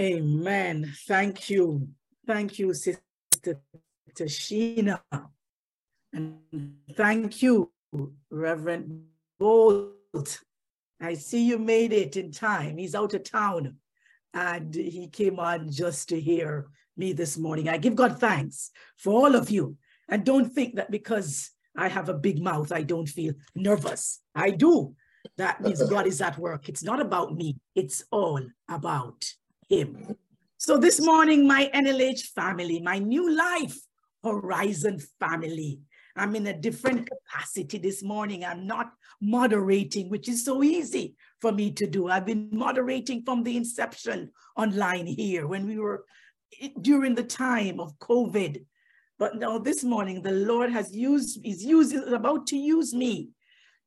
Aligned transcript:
Amen. 0.00 0.90
Thank 1.06 1.50
you. 1.50 1.86
Thank 2.26 2.58
you, 2.58 2.72
Sister 2.72 3.60
Tashina. 4.14 5.02
And 6.14 6.38
thank 6.96 7.42
you, 7.42 7.70
Reverend 8.30 9.04
Bolt. 9.38 10.40
I 11.02 11.12
see 11.14 11.46
you 11.46 11.58
made 11.58 11.92
it 11.92 12.16
in 12.16 12.32
time. 12.32 12.78
He's 12.78 12.94
out 12.94 13.12
of 13.12 13.24
town 13.24 13.76
and 14.32 14.74
he 14.74 15.06
came 15.08 15.38
on 15.38 15.70
just 15.70 16.08
to 16.08 16.18
hear 16.18 16.68
me 16.96 17.12
this 17.12 17.36
morning. 17.36 17.68
I 17.68 17.76
give 17.76 17.94
God 17.94 18.18
thanks 18.18 18.70
for 18.96 19.12
all 19.12 19.34
of 19.34 19.50
you. 19.50 19.76
And 20.08 20.24
don't 20.24 20.50
think 20.50 20.76
that 20.76 20.90
because 20.90 21.50
I 21.76 21.88
have 21.88 22.08
a 22.08 22.14
big 22.14 22.42
mouth, 22.42 22.72
I 22.72 22.82
don't 22.82 23.08
feel 23.08 23.34
nervous. 23.54 24.20
I 24.34 24.50
do. 24.50 24.94
That 25.36 25.60
means 25.60 25.82
God 25.90 26.06
is 26.06 26.22
at 26.22 26.38
work. 26.38 26.70
It's 26.70 26.82
not 26.82 27.00
about 27.00 27.36
me, 27.36 27.58
it's 27.74 28.02
all 28.10 28.40
about 28.66 29.30
Him. 29.70 30.16
So 30.58 30.76
this 30.76 31.00
morning, 31.00 31.46
my 31.46 31.70
NLH 31.72 32.22
family, 32.34 32.80
my 32.80 32.98
new 32.98 33.34
life 33.34 33.78
horizon 34.22 34.98
family, 35.20 35.80
I'm 36.16 36.34
in 36.34 36.48
a 36.48 36.52
different 36.52 37.08
capacity 37.08 37.78
this 37.78 38.02
morning. 38.02 38.44
I'm 38.44 38.66
not 38.66 38.90
moderating, 39.22 40.10
which 40.10 40.28
is 40.28 40.44
so 40.44 40.62
easy 40.64 41.14
for 41.40 41.52
me 41.52 41.70
to 41.72 41.86
do. 41.86 42.08
I've 42.08 42.26
been 42.26 42.50
moderating 42.52 43.22
from 43.22 43.44
the 43.44 43.56
inception 43.56 44.32
online 44.56 45.06
here 45.06 45.46
when 45.46 45.66
we 45.66 45.78
were 45.78 46.04
during 46.80 47.14
the 47.14 47.22
time 47.22 47.78
of 47.78 47.96
COVID. 48.00 48.64
But 49.20 49.36
now 49.36 49.58
this 49.58 49.84
morning, 49.84 50.20
the 50.20 50.32
Lord 50.32 50.72
has 50.72 50.94
used, 50.94 51.38
is 51.44 51.64
using, 51.64 52.12
about 52.12 52.48
to 52.48 52.56
use 52.56 52.92
me 52.92 53.30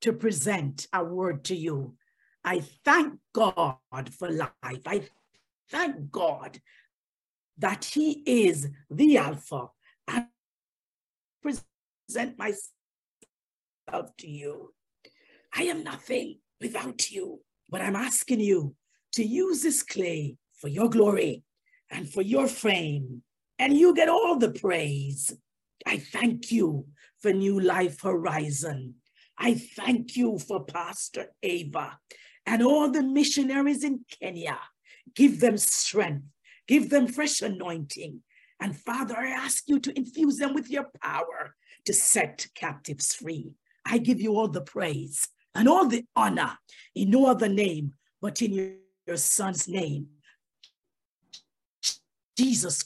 to 0.01 0.13
present 0.13 0.87
a 0.93 1.03
word 1.03 1.43
to 1.45 1.55
you. 1.55 1.95
I 2.43 2.61
thank 2.85 3.19
God 3.33 3.77
for 4.17 4.29
life. 4.29 4.51
I 4.63 5.03
thank 5.73 6.11
God 6.11 6.59
that 7.57 7.83
He 7.85 8.23
is 8.25 8.69
the 8.89 9.17
Alpha 9.17 9.67
and 10.07 10.27
present 11.41 12.37
myself 12.37 12.61
to 14.19 14.27
you. 14.27 14.73
I 15.55 15.63
am 15.63 15.83
nothing 15.83 16.39
without 16.61 17.11
you, 17.11 17.41
but 17.69 17.81
I'm 17.81 17.95
asking 17.95 18.39
you 18.39 18.75
to 19.13 19.23
use 19.23 19.63
this 19.63 19.81
clay 19.81 20.37
for 20.59 20.67
your 20.67 20.89
glory 20.89 21.43
and 21.89 22.09
for 22.09 22.21
your 22.21 22.47
fame, 22.47 23.23
and 23.59 23.77
you 23.77 23.93
get 23.93 24.09
all 24.09 24.37
the 24.37 24.51
praise. 24.51 25.31
I 25.85 25.97
thank 25.97 26.51
you 26.51 26.85
for 27.21 27.33
New 27.33 27.59
Life 27.59 28.01
Horizon. 28.01 28.95
I 29.37 29.55
thank 29.55 30.15
you 30.15 30.39
for 30.39 30.63
Pastor 30.63 31.27
Ava 31.41 31.99
and 32.45 32.61
all 32.61 32.89
the 32.89 33.03
missionaries 33.03 33.83
in 33.83 34.05
Kenya. 34.19 34.59
Give 35.15 35.39
them 35.39 35.57
strength, 35.57 36.25
give 36.67 36.89
them 36.89 37.07
fresh 37.07 37.41
anointing. 37.41 38.21
And 38.59 38.77
Father, 38.77 39.17
I 39.17 39.27
ask 39.27 39.63
you 39.67 39.79
to 39.79 39.97
infuse 39.97 40.37
them 40.37 40.53
with 40.53 40.69
your 40.69 40.85
power 41.01 41.55
to 41.85 41.93
set 41.93 42.47
captives 42.55 43.13
free. 43.13 43.51
I 43.85 43.97
give 43.97 44.21
you 44.21 44.37
all 44.37 44.47
the 44.47 44.61
praise 44.61 45.27
and 45.53 45.67
all 45.67 45.87
the 45.87 46.05
honor 46.15 46.57
in 46.95 47.09
no 47.09 47.25
other 47.25 47.49
name 47.49 47.93
but 48.23 48.41
in 48.41 48.53
your, 48.53 48.69
your 49.05 49.17
son's 49.17 49.67
name, 49.67 50.07
Jesus 52.37 52.85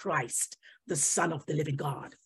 Christ, 0.00 0.56
the 0.88 0.96
Son 0.96 1.32
of 1.32 1.46
the 1.46 1.54
living 1.54 1.76
God. 1.76 2.16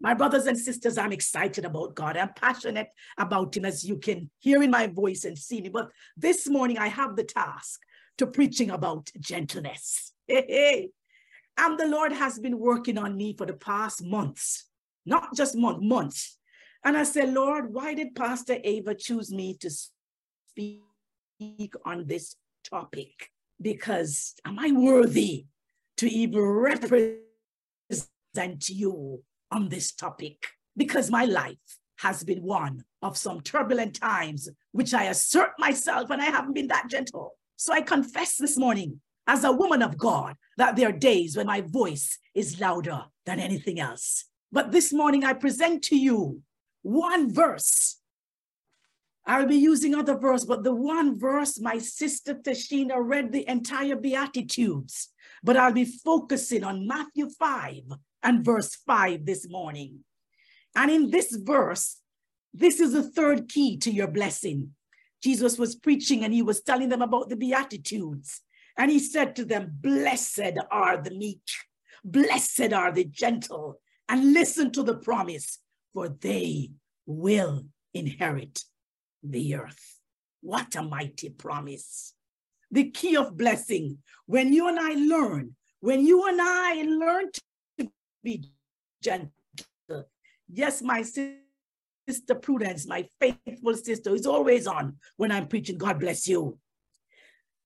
My 0.00 0.14
brothers 0.14 0.46
and 0.46 0.56
sisters, 0.56 0.96
I'm 0.96 1.10
excited 1.10 1.64
about 1.64 1.96
God. 1.96 2.16
I'm 2.16 2.32
passionate 2.34 2.86
about 3.18 3.56
Him, 3.56 3.64
as 3.64 3.84
you 3.84 3.98
can 3.98 4.30
hear 4.38 4.62
in 4.62 4.70
my 4.70 4.86
voice 4.86 5.24
and 5.24 5.36
see 5.36 5.60
me. 5.60 5.70
But 5.70 5.90
this 6.16 6.48
morning, 6.48 6.78
I 6.78 6.86
have 6.86 7.16
the 7.16 7.24
task 7.24 7.80
to 8.18 8.26
preaching 8.26 8.70
about 8.70 9.10
gentleness. 9.18 10.12
And 10.28 11.78
the 11.78 11.86
Lord 11.86 12.12
has 12.12 12.38
been 12.38 12.58
working 12.58 12.98
on 12.98 13.16
me 13.16 13.34
for 13.36 13.46
the 13.46 13.54
past 13.54 14.02
months 14.02 14.66
not 15.04 15.34
just 15.34 15.56
month, 15.56 15.82
months. 15.82 16.38
And 16.84 16.96
I 16.96 17.04
said, 17.04 17.32
Lord, 17.32 17.72
why 17.72 17.94
did 17.94 18.14
Pastor 18.14 18.58
Ava 18.62 18.94
choose 18.94 19.30
me 19.30 19.56
to 19.60 19.70
speak 19.70 20.80
on 21.84 22.06
this 22.06 22.36
topic? 22.68 23.30
Because 23.60 24.34
am 24.44 24.58
I 24.58 24.72
worthy 24.72 25.46
to 25.98 26.08
even 26.08 26.40
represent 26.40 27.20
you 28.68 29.22
on 29.50 29.68
this 29.68 29.92
topic? 29.92 30.44
Because 30.76 31.10
my 31.10 31.24
life 31.24 31.56
has 31.98 32.24
been 32.24 32.42
one 32.42 32.84
of 33.00 33.16
some 33.16 33.40
turbulent 33.40 33.94
times, 33.94 34.48
which 34.72 34.92
I 34.92 35.04
assert 35.04 35.52
myself 35.58 36.10
and 36.10 36.20
I 36.20 36.26
haven't 36.26 36.54
been 36.54 36.68
that 36.68 36.88
gentle. 36.88 37.34
So 37.56 37.72
I 37.72 37.80
confess 37.80 38.36
this 38.36 38.56
morning, 38.56 39.00
as 39.26 39.44
a 39.44 39.52
woman 39.52 39.82
of 39.82 39.96
God, 39.96 40.34
that 40.56 40.76
there 40.76 40.88
are 40.88 40.92
days 40.92 41.36
when 41.36 41.46
my 41.46 41.60
voice 41.60 42.18
is 42.34 42.60
louder 42.60 43.04
than 43.24 43.38
anything 43.38 43.78
else. 43.78 44.24
But 44.50 44.72
this 44.72 44.92
morning 44.92 45.24
I 45.24 45.32
present 45.32 45.82
to 45.84 45.96
you 45.96 46.42
one 46.82 47.32
verse. 47.32 47.98
I'll 49.24 49.46
be 49.46 49.56
using 49.56 49.94
other 49.94 50.18
verse, 50.18 50.44
but 50.44 50.64
the 50.64 50.74
one 50.74 51.18
verse 51.18 51.60
my 51.60 51.78
sister 51.78 52.34
Tashina 52.34 52.96
read 52.98 53.30
the 53.30 53.48
entire 53.48 53.94
Beatitudes, 53.94 55.10
but 55.44 55.56
I'll 55.56 55.72
be 55.72 55.84
focusing 55.84 56.64
on 56.64 56.88
Matthew 56.88 57.28
5 57.30 57.82
and 58.24 58.44
verse 58.44 58.74
5 58.74 59.24
this 59.24 59.48
morning. 59.48 60.00
And 60.74 60.90
in 60.90 61.10
this 61.10 61.36
verse, 61.36 61.98
this 62.52 62.80
is 62.80 62.92
the 62.92 63.02
third 63.02 63.48
key 63.48 63.76
to 63.78 63.90
your 63.90 64.08
blessing. 64.08 64.74
Jesus 65.22 65.58
was 65.58 65.76
preaching 65.76 66.24
and 66.24 66.34
he 66.34 66.42
was 66.42 66.62
telling 66.62 66.88
them 66.88 67.02
about 67.02 67.28
the 67.28 67.36
Beatitudes. 67.36 68.40
And 68.76 68.90
he 68.90 68.98
said 68.98 69.36
to 69.36 69.44
them, 69.44 69.70
Blessed 69.80 70.58
are 70.70 71.00
the 71.00 71.10
meek, 71.10 71.46
blessed 72.04 72.72
are 72.72 72.90
the 72.90 73.04
gentle, 73.04 73.80
and 74.08 74.32
listen 74.32 74.72
to 74.72 74.82
the 74.82 74.96
promise, 74.96 75.58
for 75.92 76.08
they 76.08 76.70
will 77.06 77.64
inherit 77.94 78.64
the 79.22 79.54
earth. 79.54 80.00
What 80.40 80.74
a 80.74 80.82
mighty 80.82 81.28
promise. 81.30 82.14
The 82.70 82.90
key 82.90 83.16
of 83.16 83.36
blessing, 83.36 83.98
when 84.26 84.52
you 84.52 84.68
and 84.68 84.78
I 84.80 84.94
learn, 84.94 85.54
when 85.80 86.04
you 86.04 86.26
and 86.26 86.40
I 86.40 86.82
learn 86.82 87.26
to 87.78 87.90
be 88.24 88.44
gentle. 89.02 89.30
Yes, 90.48 90.82
my 90.82 91.02
sister 91.02 91.41
Prudence, 92.42 92.86
my 92.86 93.08
faithful 93.20 93.74
sister, 93.74 94.14
is 94.14 94.26
always 94.26 94.66
on 94.66 94.96
when 95.16 95.30
I'm 95.30 95.48
preaching, 95.48 95.78
God 95.78 96.00
bless 96.00 96.26
you. 96.26 96.58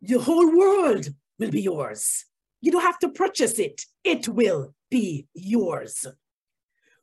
The 0.02 0.19
whole 0.19 0.56
world 0.56 1.08
will 1.38 1.50
be 1.50 1.62
yours. 1.62 2.26
You 2.60 2.72
don't 2.72 2.82
have 2.82 2.98
to 3.00 3.08
purchase 3.08 3.58
it, 3.58 3.82
it 4.04 4.28
will 4.28 4.74
be 4.91 5.26
yours. 5.34 6.06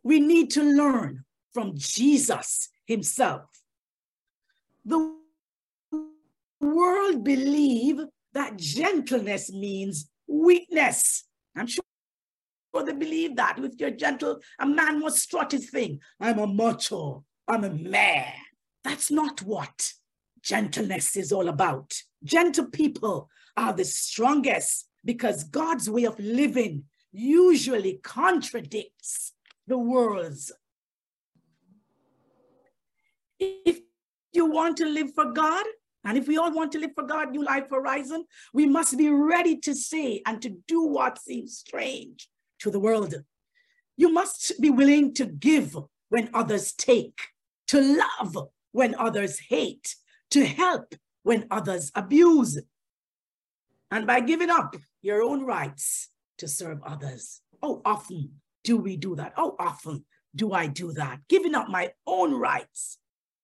We 0.03 0.19
need 0.19 0.51
to 0.51 0.63
learn 0.63 1.23
from 1.53 1.73
Jesus 1.75 2.69
himself. 2.85 3.49
The 4.85 5.15
world 6.59 7.23
believe 7.23 8.01
that 8.33 8.57
gentleness 8.57 9.51
means 9.51 10.09
weakness. 10.27 11.25
I'm 11.55 11.67
sure 11.67 11.83
they 12.81 12.93
believe 12.93 13.35
that 13.35 13.59
with 13.59 13.79
your 13.79 13.91
gentle, 13.91 14.39
a 14.59 14.65
man 14.65 14.99
must 14.99 15.19
strut 15.19 15.51
his 15.51 15.69
thing. 15.69 15.99
I'm 16.19 16.39
a 16.39 16.47
macho. 16.47 17.23
I'm 17.47 17.63
a 17.63 17.69
man. 17.69 18.33
That's 18.83 19.11
not 19.11 19.41
what 19.43 19.93
gentleness 20.41 21.15
is 21.15 21.31
all 21.31 21.49
about. 21.49 21.93
Gentle 22.23 22.65
people 22.65 23.29
are 23.55 23.73
the 23.73 23.85
strongest 23.85 24.87
because 25.05 25.43
God's 25.43 25.89
way 25.89 26.05
of 26.05 26.19
living 26.19 26.85
usually 27.11 27.99
contradicts 28.03 29.33
the 29.67 29.77
world's. 29.77 30.51
If 33.39 33.81
you 34.31 34.45
want 34.45 34.77
to 34.77 34.85
live 34.85 35.13
for 35.13 35.31
God, 35.31 35.65
and 36.05 36.17
if 36.17 36.27
we 36.27 36.37
all 36.37 36.51
want 36.51 36.71
to 36.73 36.79
live 36.79 36.91
for 36.95 37.03
God, 37.03 37.31
New 37.31 37.43
Life 37.43 37.69
Horizon, 37.69 38.25
we 38.53 38.65
must 38.65 38.97
be 38.97 39.09
ready 39.09 39.57
to 39.59 39.75
say 39.75 40.21
and 40.25 40.41
to 40.41 40.49
do 40.67 40.81
what 40.81 41.21
seems 41.21 41.57
strange 41.59 42.27
to 42.63 42.71
the 42.71 42.79
world. 42.79 43.13
You 43.97 44.11
must 44.11 44.59
be 44.59 44.69
willing 44.69 45.13
to 45.15 45.25
give 45.25 45.77
when 46.09 46.29
others 46.33 46.73
take, 46.73 47.19
to 47.67 47.79
love 47.81 48.49
when 48.71 48.95
others 48.95 49.39
hate, 49.39 49.95
to 50.31 50.45
help 50.45 50.95
when 51.23 51.45
others 51.51 51.91
abuse. 51.93 52.59
And 53.91 54.07
by 54.07 54.21
giving 54.21 54.49
up 54.49 54.75
your 55.01 55.21
own 55.21 55.45
rights 55.45 56.09
to 56.39 56.47
serve 56.47 56.79
others. 56.83 57.41
Oh, 57.61 57.81
often 57.85 58.31
do 58.63 58.77
we 58.77 58.97
do 58.97 59.15
that? 59.15 59.33
How 59.35 59.55
often 59.59 60.05
do 60.35 60.53
I 60.53 60.67
do 60.67 60.93
that? 60.93 61.19
Giving 61.29 61.53
up 61.53 61.69
my 61.69 61.91
own 62.07 62.33
rights 62.33 62.97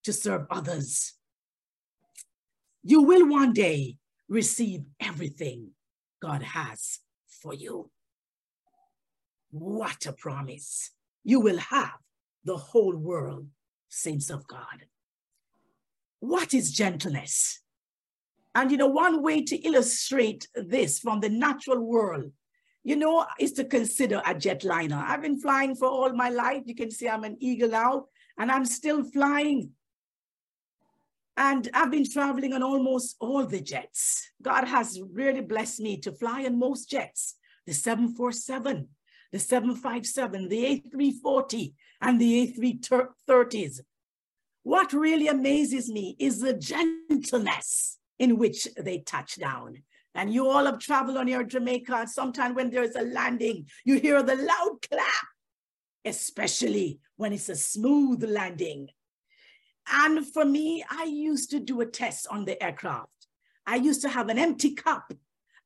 to 0.04 0.12
serve 0.12 0.46
others. 0.50 1.12
You 2.82 3.02
will 3.02 3.28
one 3.28 3.52
day 3.52 3.98
receive 4.28 4.82
everything 4.98 5.72
God 6.20 6.42
has 6.42 7.00
for 7.28 7.54
you. 7.54 7.90
What 9.50 10.06
a 10.06 10.12
promise. 10.12 10.90
You 11.24 11.40
will 11.40 11.58
have 11.58 11.98
the 12.44 12.56
whole 12.56 12.96
world, 12.96 13.46
saints 13.88 14.30
of 14.30 14.46
God. 14.46 14.86
What 16.20 16.54
is 16.54 16.72
gentleness? 16.72 17.60
And 18.54 18.70
you 18.70 18.76
know, 18.76 18.88
one 18.88 19.22
way 19.22 19.42
to 19.42 19.56
illustrate 19.56 20.48
this 20.54 20.98
from 20.98 21.20
the 21.20 21.28
natural 21.28 21.80
world, 21.80 22.32
you 22.82 22.96
know, 22.96 23.26
is 23.38 23.52
to 23.52 23.64
consider 23.64 24.22
a 24.26 24.34
jetliner. 24.34 25.02
I've 25.02 25.22
been 25.22 25.40
flying 25.40 25.74
for 25.76 25.88
all 25.88 26.12
my 26.12 26.30
life. 26.30 26.62
You 26.66 26.74
can 26.74 26.90
see 26.90 27.08
I'm 27.08 27.24
an 27.24 27.36
eagle 27.40 27.70
now, 27.70 28.06
and 28.38 28.50
I'm 28.50 28.64
still 28.64 29.04
flying. 29.04 29.70
And 31.36 31.68
I've 31.72 31.90
been 31.90 32.10
traveling 32.10 32.52
on 32.52 32.62
almost 32.62 33.16
all 33.20 33.46
the 33.46 33.60
jets. 33.60 34.30
God 34.42 34.64
has 34.64 35.00
really 35.12 35.40
blessed 35.40 35.80
me 35.80 35.96
to 35.98 36.12
fly 36.12 36.44
on 36.44 36.58
most 36.58 36.90
jets 36.90 37.36
the 37.66 37.74
747, 37.74 38.88
the 39.32 39.38
757, 39.38 40.48
the 40.48 40.82
A340, 40.94 41.72
and 42.00 42.20
the 42.20 42.54
A330s. 42.58 43.80
What 44.62 44.92
really 44.92 45.28
amazes 45.28 45.88
me 45.88 46.16
is 46.18 46.40
the 46.40 46.52
gentleness 46.52 47.98
in 48.18 48.36
which 48.36 48.68
they 48.76 48.98
touch 48.98 49.36
down. 49.36 49.82
And 50.14 50.32
you 50.32 50.48
all 50.48 50.66
have 50.66 50.78
traveled 50.78 51.16
on 51.16 51.28
your 51.28 51.44
Jamaica. 51.44 51.94
And 51.94 52.10
sometimes 52.10 52.56
when 52.56 52.70
there's 52.70 52.96
a 52.96 53.02
landing, 53.02 53.66
you 53.84 53.98
hear 53.98 54.22
the 54.22 54.34
loud 54.34 54.78
clap, 54.90 55.26
especially 56.04 56.98
when 57.16 57.32
it's 57.32 57.48
a 57.48 57.56
smooth 57.56 58.24
landing. 58.24 58.88
And 59.90 60.26
for 60.26 60.44
me, 60.44 60.84
I 60.90 61.04
used 61.04 61.50
to 61.50 61.60
do 61.60 61.80
a 61.80 61.86
test 61.86 62.26
on 62.30 62.44
the 62.44 62.62
aircraft. 62.62 63.08
I 63.66 63.76
used 63.76 64.02
to 64.02 64.08
have 64.08 64.28
an 64.28 64.38
empty 64.38 64.74
cup 64.74 65.12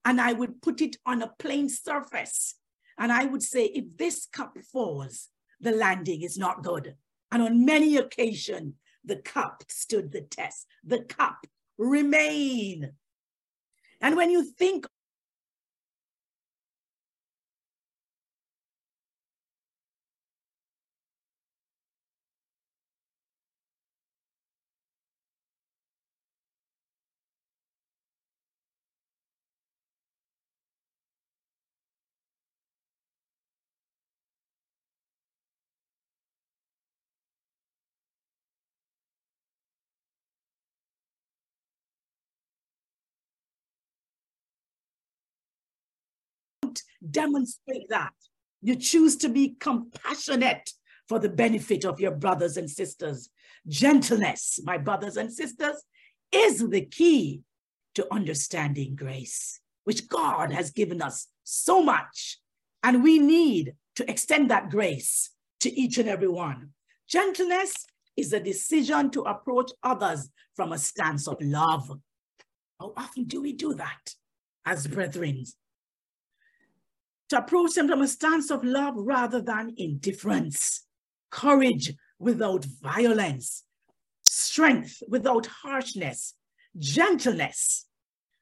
and 0.05 0.21
I 0.21 0.35
would 0.35 0.61
put 0.63 0.81
it 0.81 0.97
on 1.07 1.23
a 1.23 1.33
plain 1.39 1.69
surface. 1.69 2.55
And 2.99 3.13
I 3.13 3.25
would 3.25 3.43
say, 3.43 3.67
if 3.67 3.97
this 3.97 4.27
cup 4.27 4.57
falls, 4.73 5.29
the 5.61 5.73
landing 5.73 6.23
is 6.23 6.39
not 6.39 6.63
good. 6.63 6.95
And 7.33 7.43
on 7.43 7.65
many 7.65 7.97
occasions, 7.97 8.75
the 9.05 9.17
cup 9.17 9.65
stood 9.69 10.13
the 10.13 10.23
test. 10.23 10.67
The 10.85 11.01
cup 11.01 11.47
remain. 11.79 12.93
And 14.01 14.17
when 14.17 14.31
you 14.31 14.45
think 14.45 14.87
demonstrate 47.11 47.89
that. 47.89 48.13
You 48.63 48.77
choose 48.77 49.17
to 49.19 49.29
be 49.29 49.57
compassionate 49.61 50.71
for 51.09 51.19
the 51.19 51.29
benefit 51.29 51.85
of 51.85 52.01
your 52.01 52.13
brothers 52.13 52.57
and 52.57 52.71
sisters. 52.71 53.29
Gentleness, 53.69 54.61
my 54.65 54.79
brothers 54.79 55.17
and 55.17 55.33
sisters, 55.33 55.83
is 56.33 56.67
the 56.69 56.83
key 56.83 57.43
to 57.95 58.13
understanding 58.13 58.97
grace, 58.97 59.61
which 59.85 60.09
God 60.09 60.53
has 60.53 60.71
given 60.71 61.03
us 61.03 61.29
so 61.45 61.83
much. 61.83 62.39
And 62.83 63.03
we 63.03 63.19
need 63.19 63.75
to 63.97 64.11
extend 64.11 64.51
that 64.51 64.71
grace 64.71 65.31
to 65.61 65.73
each 65.73 65.99
and 65.99 66.09
every 66.09 66.29
one. 66.29 66.71
Gentleness 67.09 67.87
is 68.17 68.33
a 68.33 68.41
decision 68.41 69.11
to 69.11 69.23
approach 69.23 69.71
others 69.83 70.29
from 70.55 70.73
a 70.73 70.79
stance 70.79 71.29
of 71.29 71.37
love. 71.41 71.91
How 72.81 72.93
often 72.97 73.25
do 73.25 73.41
we 73.41 73.53
do 73.53 73.75
that 73.75 74.15
as 74.65 74.87
brethren? 74.87 75.45
To 77.35 77.41
approach 77.41 77.75
them 77.75 77.89
from 77.89 78.01
a 78.01 78.09
stance 78.09 78.51
of 78.51 78.65
love 78.65 78.95
rather 78.97 79.41
than 79.41 79.75
indifference, 79.77 80.87
courage 81.31 81.93
without 82.19 82.65
violence, 82.81 83.65
strength 84.23 85.03
without 85.09 85.47
harshness, 85.47 86.35
gentleness, 86.79 87.87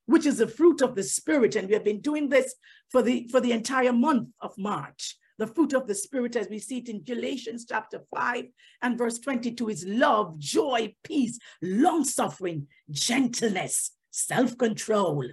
which 0.07 0.27
is 0.27 0.39
the 0.39 0.47
fruit 0.47 0.83
of 0.83 0.95
the 0.95 1.03
spirit. 1.03 1.57
And 1.57 1.69
we 1.69 1.75
have 1.75 1.85
been 1.85 2.03
doing 2.03 2.29
this 2.29 2.55
for 2.91 3.01
the, 3.01 3.29
for 3.31 3.41
the 3.41 3.53
entire 3.53 3.95
month 3.95 4.29
of 4.43 4.53
March. 4.59 5.17
The 5.39 5.47
fruit 5.47 5.73
of 5.73 5.87
the 5.87 5.95
spirit, 5.95 6.37
as 6.37 6.49
we 6.51 6.59
see 6.59 6.79
it 6.79 6.91
in 6.91 7.03
Galatians 7.03 7.65
chapter 7.67 8.03
5 8.15 8.45
and 8.83 8.99
verse 8.99 9.19
22, 9.19 9.71
is 9.71 9.87
love, 9.87 10.39
joy, 10.39 10.95
peace, 11.03 11.39
long 11.63 12.05
suffering, 12.05 12.67
gentleness, 12.91 13.93
self 14.11 14.59
control. 14.59 15.25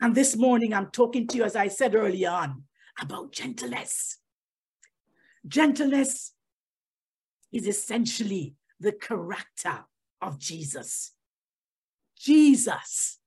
And 0.00 0.14
this 0.14 0.36
morning, 0.36 0.74
I'm 0.74 0.90
talking 0.90 1.26
to 1.28 1.36
you, 1.36 1.44
as 1.44 1.56
I 1.56 1.68
said 1.68 1.94
earlier 1.94 2.30
on, 2.30 2.64
about 3.00 3.32
gentleness. 3.32 4.18
Gentleness 5.46 6.32
is 7.52 7.66
essentially 7.66 8.54
the 8.78 8.92
character 8.92 9.84
of 10.20 10.38
Jesus. 10.38 11.12
Jesus, 12.18 13.18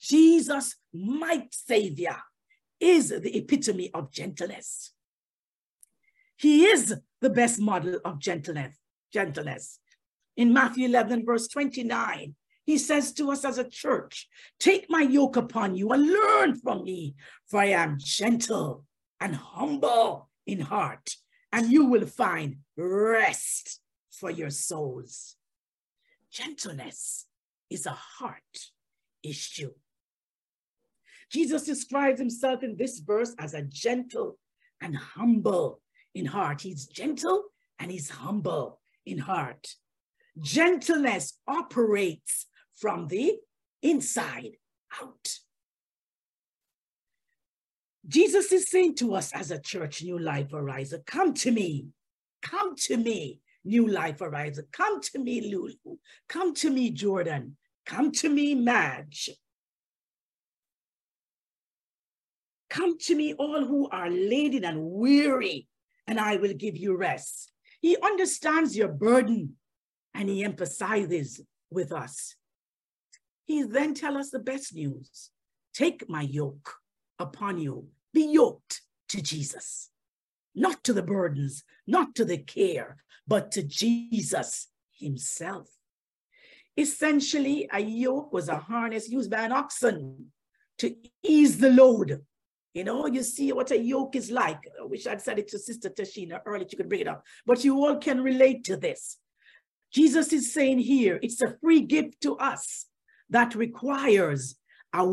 Jesus, 0.00 0.76
my 0.92 1.46
Savior, 1.50 2.16
is 2.80 3.08
the 3.08 3.36
epitome 3.36 3.90
of 3.94 4.12
gentleness. 4.12 4.92
He 6.36 6.64
is 6.64 6.94
the 7.20 7.30
best 7.30 7.60
model 7.60 7.98
of 8.04 8.18
gentleness. 8.18 8.76
Gentleness. 9.12 9.80
In 10.36 10.52
Matthew 10.52 10.86
11, 10.86 11.24
verse 11.24 11.48
29, 11.48 12.34
he 12.66 12.78
says 12.78 13.12
to 13.14 13.30
us 13.30 13.44
as 13.44 13.58
a 13.58 13.68
church, 13.68 14.28
Take 14.58 14.90
my 14.90 15.02
yoke 15.02 15.36
upon 15.36 15.76
you 15.76 15.90
and 15.92 16.04
learn 16.04 16.56
from 16.56 16.82
me, 16.82 17.14
for 17.46 17.60
I 17.60 17.66
am 17.66 17.96
gentle 17.98 18.84
and 19.20 19.36
humble 19.36 20.28
in 20.46 20.60
heart, 20.60 21.14
and 21.52 21.70
you 21.70 21.86
will 21.86 22.06
find 22.06 22.56
rest 22.76 23.80
for 24.10 24.30
your 24.30 24.50
souls. 24.50 25.36
Gentleness 26.30 27.26
is 27.70 27.86
a 27.86 27.90
heart 27.90 28.70
issue. 29.22 29.72
Jesus 31.30 31.64
describes 31.64 32.18
himself 32.18 32.64
in 32.64 32.76
this 32.76 32.98
verse 32.98 33.34
as 33.38 33.54
a 33.54 33.62
gentle 33.62 34.38
and 34.80 34.96
humble 34.96 35.80
in 36.14 36.26
heart. 36.26 36.62
He's 36.62 36.86
gentle 36.86 37.44
and 37.78 37.90
he's 37.90 38.10
humble 38.10 38.80
in 39.04 39.18
heart. 39.18 39.68
Gentleness 40.40 41.38
operates 41.46 42.46
from 42.76 43.08
the 43.08 43.36
inside 43.82 44.56
out. 45.02 45.38
Jesus 48.06 48.52
is 48.52 48.68
saying 48.68 48.94
to 48.96 49.14
us 49.14 49.32
as 49.32 49.50
a 49.50 49.60
church, 49.60 50.02
New 50.02 50.18
Life 50.18 50.52
Horizon, 50.52 51.02
come 51.06 51.34
to 51.34 51.50
me, 51.50 51.86
come 52.42 52.76
to 52.76 52.96
me, 52.96 53.40
New 53.64 53.88
Life 53.88 54.20
Horizon, 54.20 54.66
come 54.72 55.00
to 55.00 55.18
me, 55.18 55.50
Lulu, 55.50 55.96
come 56.28 56.54
to 56.54 56.70
me, 56.70 56.90
Jordan, 56.90 57.56
come 57.84 58.12
to 58.12 58.28
me, 58.28 58.54
Madge. 58.54 59.30
Come 62.70 62.98
to 62.98 63.14
me, 63.14 63.34
all 63.34 63.64
who 63.64 63.88
are 63.88 64.10
laden 64.10 64.64
and 64.64 64.80
weary, 64.82 65.66
and 66.06 66.20
I 66.20 66.36
will 66.36 66.52
give 66.54 66.76
you 66.76 66.96
rest. 66.96 67.52
He 67.80 67.96
understands 68.02 68.76
your 68.76 68.88
burden 68.88 69.56
and 70.14 70.28
he 70.28 70.44
empathizes 70.44 71.40
with 71.70 71.92
us. 71.92 72.36
He 73.46 73.62
then 73.62 73.94
tell 73.94 74.18
us 74.18 74.30
the 74.30 74.40
best 74.40 74.74
news. 74.74 75.30
Take 75.72 76.08
my 76.08 76.22
yoke 76.22 76.74
upon 77.18 77.58
you. 77.58 77.88
Be 78.12 78.26
yoked 78.26 78.82
to 79.10 79.22
Jesus, 79.22 79.90
not 80.54 80.82
to 80.84 80.92
the 80.92 81.02
burdens, 81.02 81.62
not 81.86 82.14
to 82.16 82.24
the 82.24 82.38
care, 82.38 82.96
but 83.26 83.52
to 83.52 83.62
Jesus 83.62 84.68
himself. 84.90 85.68
Essentially, 86.76 87.68
a 87.72 87.80
yoke 87.80 88.32
was 88.32 88.48
a 88.48 88.58
harness 88.58 89.08
used 89.08 89.30
by 89.30 89.42
an 89.42 89.52
oxen 89.52 90.32
to 90.78 90.94
ease 91.22 91.58
the 91.58 91.70
load. 91.70 92.20
You 92.74 92.84
know, 92.84 93.06
you 93.06 93.22
see 93.22 93.52
what 93.52 93.70
a 93.70 93.78
yoke 93.78 94.16
is 94.16 94.30
like. 94.30 94.58
I 94.80 94.84
wish 94.84 95.06
I'd 95.06 95.22
said 95.22 95.38
it 95.38 95.48
to 95.48 95.58
Sister 95.58 95.88
Tashina 95.88 96.40
earlier, 96.44 96.68
she 96.68 96.76
could 96.76 96.88
bring 96.88 97.00
it 97.02 97.08
up. 97.08 97.22
But 97.46 97.64
you 97.64 97.76
all 97.76 97.96
can 97.96 98.22
relate 98.22 98.64
to 98.64 98.76
this. 98.76 99.18
Jesus 99.92 100.32
is 100.32 100.52
saying 100.52 100.80
here, 100.80 101.18
it's 101.22 101.40
a 101.40 101.56
free 101.62 101.80
gift 101.80 102.20
to 102.22 102.36
us 102.36 102.86
that 103.30 103.54
requires 103.54 104.56
a 104.92 105.06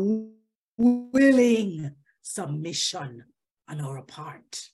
willing 0.76 1.94
submission 2.22 3.24
on 3.68 3.80
our 3.80 4.02
part. 4.02 4.68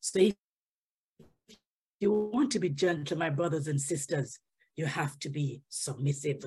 So 0.00 0.20
if 0.20 0.34
you 2.00 2.30
want 2.32 2.52
to 2.52 2.58
be 2.58 2.70
gentle, 2.70 3.18
my 3.18 3.30
brothers 3.30 3.66
and 3.66 3.80
sisters, 3.80 4.38
you 4.76 4.86
have 4.86 5.18
to 5.20 5.28
be 5.28 5.62
submissive. 5.68 6.44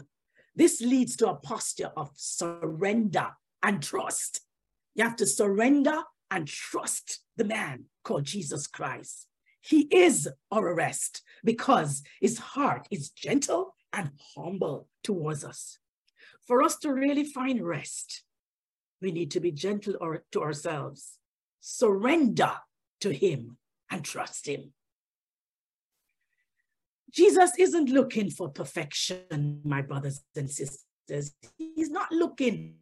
This 0.56 0.82
leads 0.82 1.16
to 1.18 1.30
a 1.30 1.36
posture 1.36 1.92
of 1.96 2.12
surrender 2.16 3.30
and 3.64 3.82
trust. 3.82 4.42
You 4.96 5.04
have 5.04 5.16
to 5.18 5.26
surrender 5.26 6.02
and 6.30 6.48
trust 6.48 7.20
the 7.38 7.44
man 7.44 7.86
called 8.04 8.24
Jesus 8.24 8.68
Christ. 8.68 9.28
He 9.60 9.82
is 9.92 10.30
our 10.52 10.74
rest 10.74 11.22
because 11.44 12.04
his 12.20 12.40
heart 12.40 12.88
is 12.90 13.10
gentle 13.10 13.76
and 13.94 14.12
humble 14.36 14.88
towards 15.04 15.44
us. 15.44 15.78
For 16.48 16.64
us 16.64 16.78
to 16.80 16.94
really 16.94 17.24
find 17.24 17.66
rest, 17.66 18.24
we 19.02 19.12
need 19.12 19.32
to 19.32 19.40
be 19.40 19.52
gentle 19.52 19.96
or, 20.02 20.24
to 20.32 20.42
ourselves, 20.42 21.18
surrender 21.60 22.54
to 23.02 23.12
Him, 23.12 23.58
and 23.90 24.04
trust 24.04 24.48
Him. 24.48 24.74
Jesus 27.12 27.52
isn't 27.60 27.90
looking 27.90 28.30
for 28.30 28.50
perfection, 28.50 29.62
my 29.64 29.82
brothers 29.82 30.22
and 30.36 30.50
sisters. 30.50 31.34
He's 31.58 31.90
not 31.90 32.12
looking 32.12 32.76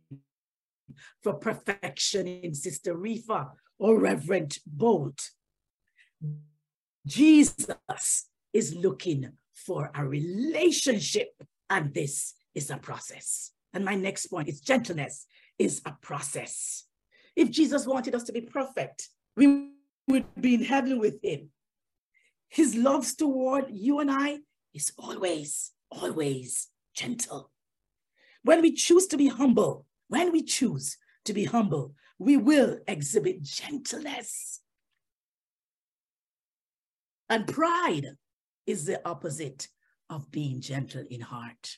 for 1.23 1.33
perfection 1.33 2.27
in 2.27 2.53
Sister 2.53 2.95
Reefa 2.95 3.49
or 3.79 3.99
Reverend 3.99 4.59
Bolt. 4.67 5.31
Jesus 7.05 8.27
is 8.53 8.75
looking 8.75 9.31
for 9.53 9.89
a 9.95 10.05
relationship, 10.05 11.29
and 11.69 11.93
this 11.93 12.35
is 12.55 12.69
a 12.69 12.77
process. 12.77 13.51
And 13.73 13.85
my 13.85 13.95
next 13.95 14.27
point 14.27 14.49
is 14.49 14.61
gentleness 14.61 15.25
is 15.57 15.81
a 15.85 15.93
process. 16.01 16.85
If 17.35 17.51
Jesus 17.51 17.85
wanted 17.85 18.15
us 18.15 18.23
to 18.23 18.33
be 18.33 18.41
perfect, 18.41 19.09
we 19.35 19.69
would 20.07 20.25
be 20.39 20.55
in 20.55 20.63
heaven 20.63 20.99
with 20.99 21.21
him. 21.23 21.49
His 22.47 22.75
love 22.75 23.05
toward 23.15 23.65
you 23.69 23.99
and 23.99 24.09
I 24.09 24.39
is 24.73 24.91
always, 24.97 25.71
always 25.91 26.67
gentle. 26.95 27.51
When 28.43 28.61
we 28.61 28.71
choose 28.73 29.07
to 29.07 29.17
be 29.17 29.27
humble, 29.27 29.85
when 30.07 30.31
we 30.31 30.41
choose 30.43 30.97
to 31.25 31.33
be 31.33 31.45
humble, 31.45 31.93
we 32.17 32.37
will 32.37 32.79
exhibit 32.87 33.43
gentleness. 33.43 34.61
And 37.29 37.47
pride 37.47 38.07
is 38.65 38.85
the 38.85 39.07
opposite 39.07 39.67
of 40.09 40.31
being 40.31 40.61
gentle 40.61 41.05
in 41.09 41.21
heart. 41.21 41.77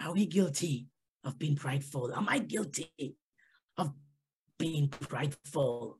Are 0.00 0.12
we 0.12 0.26
guilty 0.26 0.86
of 1.24 1.38
being 1.38 1.56
prideful? 1.56 2.14
Am 2.14 2.28
I 2.28 2.38
guilty 2.38 2.92
of 3.76 3.92
being 4.58 4.88
prideful? 4.88 5.98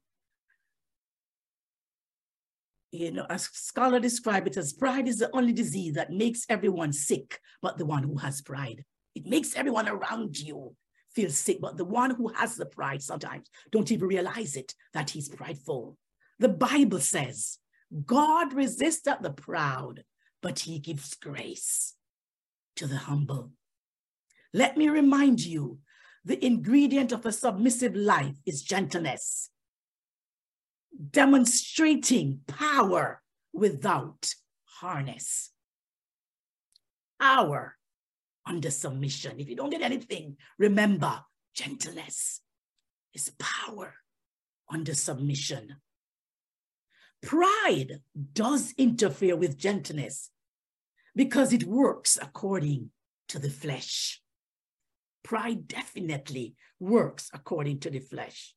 You 2.91 3.13
know, 3.13 3.27
a 3.29 3.39
scholar 3.39 4.01
described 4.01 4.47
it 4.47 4.57
as 4.57 4.73
pride 4.73 5.09
is 5.09 5.19
the 5.19 5.35
only 5.37 5.53
disease 5.53 5.95
that 5.95 6.11
makes 6.11 6.47
everyone 6.49 6.93
sick, 6.93 7.39
but 7.61 7.77
the 7.77 7.85
one 7.85 8.03
who 8.03 8.17
has 8.17 8.41
pride. 8.41 8.85
It 9.15 9.27
makes 9.27 9.57
everyone 9.57 9.89
around 9.89 10.39
you 10.39 10.75
feel 11.15 11.31
sick, 11.31 11.59
but 11.61 11.77
the 11.77 11.85
one 11.85 12.13
who 12.13 12.29
has 12.29 12.57
the 12.57 12.67
pride 12.67 13.03
sometimes 13.03 13.51
don't 13.73 13.91
even 13.91 14.09
realize 14.09 14.57
it, 14.57 14.75
that 14.95 15.11
he's 15.11 15.29
prideful. 15.29 15.99
The 16.39 16.49
Bible 16.49 17.01
says, 17.01 17.59
God 18.07 18.53
resists 18.55 19.09
the 19.21 19.31
proud, 19.37 20.05
but 20.41 20.61
he 20.61 20.79
gives 20.79 21.15
grace 21.15 21.95
to 22.77 22.87
the 22.87 22.97
humble. 22.97 23.53
Let 24.55 24.77
me 24.77 24.89
remind 24.89 25.45
you, 25.45 25.79
the 26.25 26.43
ingredient 26.45 27.13
of 27.13 27.25
a 27.27 27.33
submissive 27.33 27.95
life 27.95 28.37
is 28.47 28.63
gentleness, 28.63 29.51
demonstrating 31.11 32.41
power 32.47 33.23
without 33.53 34.35
harness. 34.65 35.51
Power 37.21 37.77
under 38.47 38.71
submission. 38.71 39.39
If 39.39 39.49
you 39.49 39.57
don't 39.57 39.71
get 39.71 39.83
anything, 39.83 40.37
remember 40.59 41.21
gentleness 41.55 42.41
is 43.15 43.33
power 43.39 43.95
under 44.71 44.95
submission. 44.95 45.77
Pride 47.23 48.01
does 48.33 48.75
interfere 48.79 49.37
with 49.37 49.59
gentleness 49.59 50.31
because 51.17 51.53
it 51.53 51.65
works 51.65 52.17
according 52.21 52.91
to 53.29 53.39
the 53.39 53.51
flesh. 53.51 54.23
Pride 55.29 55.69
definitely 55.69 56.55
works 56.81 57.29
according 57.35 57.81
to 57.81 57.91
the 57.91 58.01
flesh. 58.01 58.55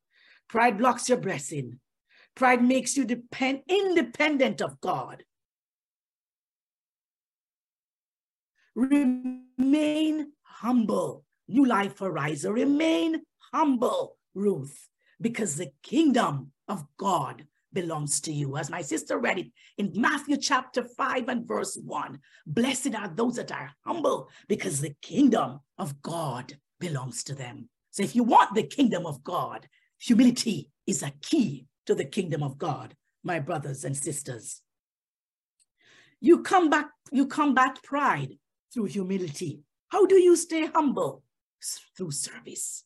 Pride 0.48 0.78
blocks 0.78 1.10
your 1.10 1.18
blessing. 1.18 1.82
Pride 2.34 2.64
makes 2.64 2.96
you 2.96 3.04
depend 3.04 3.64
independent 3.68 4.62
of 4.62 4.80
God. 4.80 5.26
Remain 8.74 10.32
humble. 10.44 11.26
New 11.50 11.66
Life 11.66 12.00
Horizon. 12.00 12.54
Remain 12.54 13.22
humble, 13.52 14.18
Ruth, 14.34 14.88
because 15.20 15.58
the 15.58 15.74
kingdom 15.84 16.54
of 16.70 16.86
God 16.96 17.48
belongs 17.74 18.20
to 18.22 18.34
you. 18.34 18.58
As 18.58 18.70
my 18.70 18.82
sister 18.82 19.18
read 19.18 19.40
it 19.40 19.52
in 19.78 19.92
Matthew 19.96 20.38
chapter 20.38 20.84
5 20.84 21.30
and 21.30 21.48
verse 21.48 21.78
1 21.84 22.20
Blessed 22.46 22.96
are 22.96 23.08
those 23.08 23.36
that 23.36 23.52
are 23.52 23.72
humble 23.86 24.30
because 24.48 24.82
the 24.82 24.96
kingdom 25.02 25.60
of 25.78 26.02
God 26.02 26.58
belongs 26.80 27.24
to 27.26 27.36
them. 27.36 27.70
So 27.92 28.04
if 28.04 28.16
you 28.16 28.24
want 28.24 28.56
the 28.56 28.64
kingdom 28.64 29.06
of 29.06 29.24
God, 29.24 29.68
humility 30.00 30.70
is 30.88 31.04
a 31.04 31.14
key 31.22 31.68
to 31.86 31.96
the 31.96 32.06
kingdom 32.06 32.44
of 32.44 32.58
God, 32.58 32.96
my 33.24 33.40
brothers 33.40 33.84
and 33.84 33.96
sisters. 33.96 34.62
You 36.20 36.44
come 36.44 36.70
back, 36.70 36.90
you 37.12 37.28
combat 37.28 37.80
pride 37.84 38.38
through 38.74 38.86
humility. 38.86 39.62
How 39.90 40.06
do 40.06 40.16
you 40.16 40.36
stay 40.36 40.68
humble? 40.68 41.24
Through 41.96 42.12
service. 42.12 42.86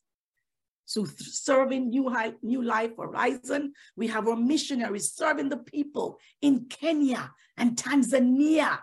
So 0.86 1.04
serving 1.04 1.90
New, 1.90 2.08
High, 2.08 2.32
New 2.42 2.62
Life 2.62 2.92
Horizon, 2.96 3.72
we 3.96 4.06
have 4.06 4.28
our 4.28 4.36
missionaries 4.36 5.12
serving 5.12 5.48
the 5.48 5.56
people 5.56 6.18
in 6.40 6.66
Kenya 6.70 7.32
and 7.56 7.76
Tanzania. 7.76 8.78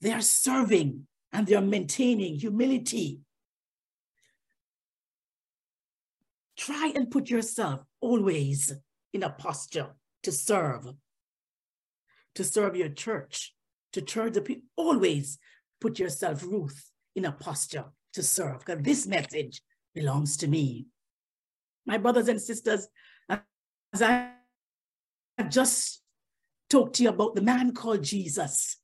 They 0.00 0.12
are 0.12 0.20
serving 0.20 1.06
and 1.32 1.46
they 1.46 1.54
are 1.54 1.62
maintaining 1.62 2.34
humility. 2.34 3.20
Try 6.56 6.92
and 6.94 7.08
put 7.08 7.30
yourself 7.30 7.82
always 8.00 8.72
in 9.12 9.22
a 9.22 9.30
posture 9.30 9.94
to 10.24 10.32
serve, 10.32 10.88
to 12.34 12.42
serve 12.42 12.74
your 12.74 12.88
church, 12.88 13.54
to 13.92 14.04
serve 14.04 14.34
the 14.34 14.42
people. 14.42 14.64
Always 14.76 15.38
put 15.80 16.00
yourself, 16.00 16.42
Ruth, 16.42 16.90
in 17.14 17.26
a 17.26 17.32
posture 17.32 17.84
to 18.14 18.22
serve, 18.24 18.58
because 18.58 18.82
this 18.82 19.06
message 19.06 19.62
belongs 19.94 20.36
to 20.38 20.48
me. 20.48 20.86
My 21.86 21.98
brothers 21.98 22.28
and 22.28 22.40
sisters, 22.40 22.88
as 23.28 24.02
I 24.02 24.30
just 25.48 26.02
talked 26.70 26.96
to 26.96 27.02
you 27.02 27.08
about 27.08 27.34
the 27.34 27.42
man 27.42 27.74
called 27.74 28.02
Jesus, 28.02 28.76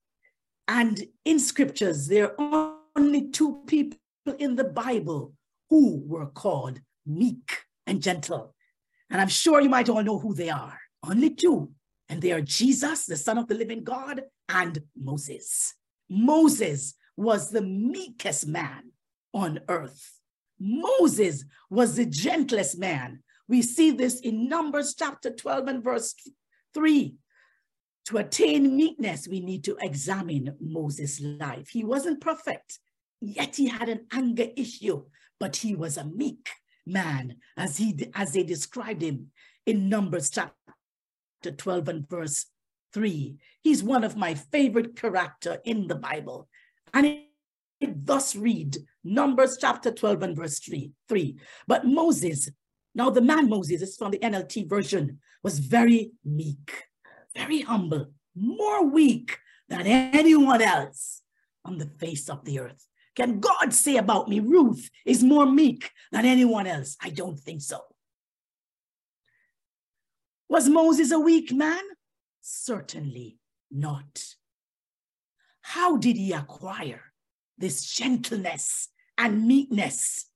and 0.67 1.03
in 1.25 1.39
scriptures, 1.39 2.09
there 2.09 2.39
are 2.41 2.75
only 2.95 3.31
two 3.31 3.63
people 3.67 3.99
in 4.39 4.57
the 4.57 4.65
Bible 4.65 5.33
who 5.71 6.03
were 6.07 6.27
called 6.27 6.81
meek 7.07 7.63
and 7.87 8.03
gentle. 8.03 8.55
And 9.11 9.21
I'm 9.21 9.29
sure 9.29 9.63
you 9.63 9.71
might 9.71 9.89
all 9.89 10.03
know 10.03 10.19
who 10.19 10.35
they 10.35 10.51
are. 10.51 10.79
Only 11.03 11.31
two. 11.31 11.71
And 12.11 12.21
they 12.21 12.33
are 12.33 12.43
Jesus, 12.43 13.07
the 13.07 13.17
Son 13.17 13.39
of 13.39 13.49
the 13.49 13.55
living 13.55 13.85
God, 13.85 14.23
and 14.49 14.79
Moses. 14.97 15.75
Moses 16.11 16.95
was 17.17 17.51
the 17.51 17.63
meekest 17.63 18.47
man 18.47 18.93
on 19.33 19.61
earth. 19.69 20.18
Moses 20.61 21.45
was 21.71 21.97
the 21.97 22.07
gentlest 22.07 22.79
man. 22.79 23.23
We 23.49 23.63
see 23.63 23.91
this 23.91 24.21
in 24.21 24.49
Numbers 24.49 24.95
chapter 24.99 25.31
12 25.31 25.69
and 25.69 25.85
verse 25.85 26.15
3. 26.75 27.15
To 28.07 28.19
attain 28.19 28.77
meekness, 28.77 29.29
we 29.29 29.41
need 29.41 29.65
to 29.65 29.77
examine 29.81 30.57
Moses' 30.61 31.21
life. 31.21 31.69
He 31.69 31.85
wasn't 31.85 32.21
perfect, 32.21 32.79
yet 33.21 33.57
he 33.57 33.69
had 33.69 33.89
an 33.89 34.07
anger 34.13 34.47
issue, 34.57 35.05
but 35.39 35.57
he 35.57 35.75
was 35.75 35.97
a 35.97 36.05
meek 36.05 36.49
man, 36.87 37.37
as 37.57 37.77
he 37.77 38.09
as 38.15 38.33
they 38.33 38.43
described 38.43 39.03
him 39.03 39.31
in 39.67 39.91
Numbers 39.91 40.31
chapter 40.31 40.55
12 41.55 41.89
and 41.89 42.09
verse 42.09 42.47
3. 42.95 43.37
He's 43.63 43.83
one 43.83 44.05
of 44.05 44.17
my 44.17 44.35
favorite 44.35 44.97
character 44.97 45.59
in 45.65 45.87
the 45.87 45.95
Bible. 45.95 46.49
And 46.95 47.21
thus 47.81 48.35
read 48.35 48.77
Numbers 49.05 49.57
chapter 49.61 49.91
12 49.91 50.23
and 50.23 50.37
verse 50.37 50.59
3, 50.59 50.91
3. 51.09 51.39
But 51.67 51.87
Moses, 51.87 52.51
now 52.95 53.11
the 53.11 53.21
man 53.21 53.49
Moses 53.49 53.83
is 53.83 53.97
from 53.97 54.11
the 54.11 54.19
NLT 54.19 54.69
version, 54.69 55.21
was 55.43 55.59
very 55.59 56.13
meek, 56.25 56.85
very 57.37 57.63
humble, 57.63 58.13
more 58.35 58.85
weak 58.85 59.39
than 59.69 59.87
anyone 59.87 60.63
else 60.63 61.23
on 61.65 61.79
the 61.79 61.87
face 61.87 62.29
of 62.29 62.45
the 62.45 62.61
earth. 62.61 62.87
Can 63.15 63.41
God 63.41 63.73
say 63.75 63.97
about 63.97 64.29
me, 64.29 64.41
Ruth 64.41 64.89
is 65.05 65.25
more 65.25 65.47
meek 65.47 65.91
than 66.13 66.25
anyone 66.25 66.67
else? 66.67 66.97
I 67.03 67.11
don't 67.11 67.39
think 67.39 67.63
so. 67.63 67.81
Was 70.49 70.69
Moses 70.69 71.11
a 71.11 71.19
weak 71.19 71.53
man? 71.53 71.83
Certainly 72.41 73.39
not. 73.71 74.25
How 75.63 75.97
did 75.97 76.17
he 76.17 76.33
acquire 76.33 77.08
this 77.59 77.85
gentleness 77.85 78.89
and 79.17 79.47
meekness. 79.47 80.27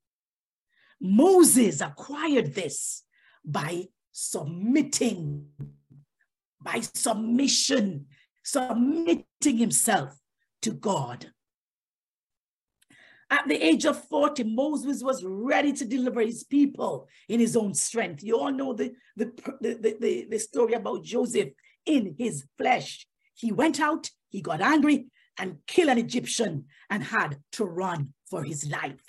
Moses 1.01 1.81
acquired 1.81 2.55
this 2.55 3.05
by 3.45 3.85
submitting, 4.13 5.47
by 6.63 6.81
submission, 6.81 8.07
submitting 8.45 9.25
himself 9.59 10.19
to 10.63 10.71
God. 10.71 11.33
At 13.31 13.49
the 13.49 13.65
age 13.65 13.87
of 13.87 14.05
40, 14.09 14.45
Moses 14.45 15.03
was 15.03 15.25
ready 15.25 15.73
to 15.73 15.87
deliver 15.87 16.21
his 16.21 16.45
people 16.45 17.09
in 17.29 17.41
his 17.41 17.57
own 17.57 17.73
strength. 17.73 18.23
You 18.23 18.39
all 18.39 18.53
know 18.53 18.75
the, 18.75 18.93
the, 19.17 19.33
the, 19.61 19.97
the, 19.99 20.27
the 20.31 20.39
story 20.39 20.75
about 20.75 21.03
Joseph 21.03 21.49
in 21.87 22.15
his 22.19 22.45
flesh. 22.59 23.07
He 23.35 23.51
went 23.51 23.81
out, 23.81 24.11
he 24.29 24.43
got 24.43 24.61
angry 24.61 25.07
and 25.39 25.59
kill 25.67 25.89
an 25.89 25.99
Egyptian 25.99 26.67
and 26.91 27.03
had 27.03 27.39
to 27.53 27.65
run 27.65 28.15
for 28.29 28.45
his 28.45 28.69
life. 28.71 29.03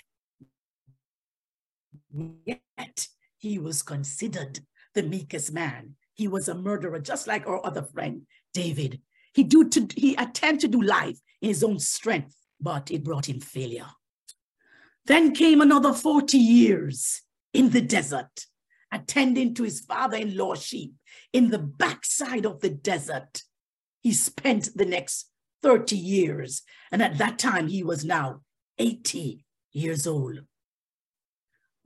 Yet 2.44 3.08
he 3.38 3.58
was 3.58 3.82
considered 3.82 4.60
the 4.94 5.02
meekest 5.02 5.52
man. 5.52 5.96
He 6.14 6.28
was 6.28 6.48
a 6.48 6.54
murderer, 6.54 7.00
just 7.00 7.26
like 7.26 7.46
our 7.46 7.64
other 7.66 7.82
friend, 7.82 8.22
David. 8.52 9.00
He, 9.34 9.42
do 9.42 9.68
to, 9.68 9.88
he 9.96 10.14
attempted 10.14 10.72
to 10.72 10.78
do 10.78 10.82
life 10.82 11.18
in 11.42 11.48
his 11.48 11.64
own 11.64 11.78
strength, 11.80 12.36
but 12.60 12.90
it 12.90 13.04
brought 13.04 13.28
him 13.28 13.40
failure. 13.40 13.88
Then 15.06 15.34
came 15.34 15.60
another 15.60 15.92
40 15.92 16.38
years 16.38 17.22
in 17.52 17.70
the 17.70 17.80
desert, 17.80 18.46
attending 18.92 19.54
to 19.54 19.64
his 19.64 19.80
father 19.80 20.16
in 20.16 20.36
law 20.36 20.54
sheep 20.54 20.94
in 21.32 21.50
the 21.50 21.58
backside 21.58 22.46
of 22.46 22.60
the 22.60 22.70
desert. 22.70 23.42
He 24.00 24.12
spent 24.12 24.70
the 24.76 24.86
next 24.86 25.30
30 25.64 25.96
years, 25.96 26.62
and 26.92 27.02
at 27.02 27.16
that 27.16 27.38
time 27.38 27.68
he 27.68 27.82
was 27.82 28.04
now 28.04 28.42
80 28.78 29.46
years 29.72 30.06
old. 30.06 30.40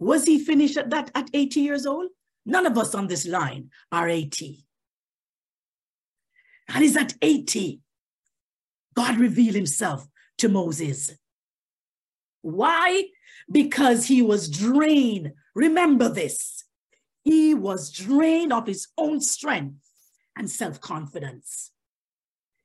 Was 0.00 0.24
he 0.24 0.44
finished 0.44 0.76
at 0.76 0.90
that 0.90 1.12
at 1.14 1.30
80 1.32 1.60
years 1.60 1.86
old? 1.86 2.08
None 2.44 2.66
of 2.66 2.76
us 2.76 2.92
on 2.94 3.06
this 3.06 3.24
line 3.24 3.70
are 3.92 4.08
80. 4.08 4.66
And 6.68 6.82
he's 6.82 6.96
at 6.96 7.14
80. 7.22 7.80
God 8.94 9.16
revealed 9.16 9.54
himself 9.54 10.08
to 10.38 10.48
Moses. 10.48 11.12
Why? 12.42 13.04
Because 13.50 14.06
he 14.06 14.22
was 14.22 14.50
drained. 14.50 15.34
Remember 15.54 16.08
this. 16.08 16.64
He 17.22 17.54
was 17.54 17.92
drained 17.92 18.52
of 18.52 18.66
his 18.66 18.88
own 18.98 19.20
strength 19.20 19.76
and 20.36 20.50
self 20.50 20.80
confidence. 20.80 21.70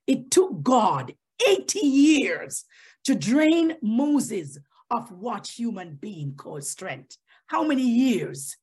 It 0.06 0.30
took 0.30 0.62
God 0.62 1.14
80 1.46 1.78
years 1.80 2.64
to 3.04 3.14
drain 3.14 3.76
Moses 3.82 4.58
of 4.90 5.10
what 5.10 5.46
human 5.46 5.96
being 5.96 6.34
calls 6.34 6.70
strength. 6.70 7.16
How 7.46 7.64
many 7.64 7.82
years 7.82 8.56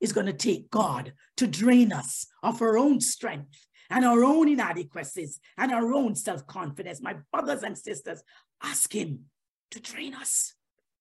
is 0.00 0.12
going 0.12 0.26
to 0.26 0.32
take 0.32 0.70
God 0.70 1.12
to 1.36 1.46
drain 1.46 1.92
us 1.92 2.26
of 2.42 2.60
our 2.60 2.76
own 2.76 3.00
strength 3.00 3.66
and 3.88 4.04
our 4.04 4.24
own 4.24 4.48
inadequacies 4.48 5.40
and 5.56 5.72
our 5.72 5.92
own 5.92 6.14
self 6.14 6.46
confidence? 6.46 7.00
My 7.00 7.16
brothers 7.32 7.62
and 7.62 7.76
sisters, 7.76 8.22
ask 8.62 8.94
Him 8.94 9.26
to 9.70 9.80
drain 9.80 10.14
us. 10.14 10.54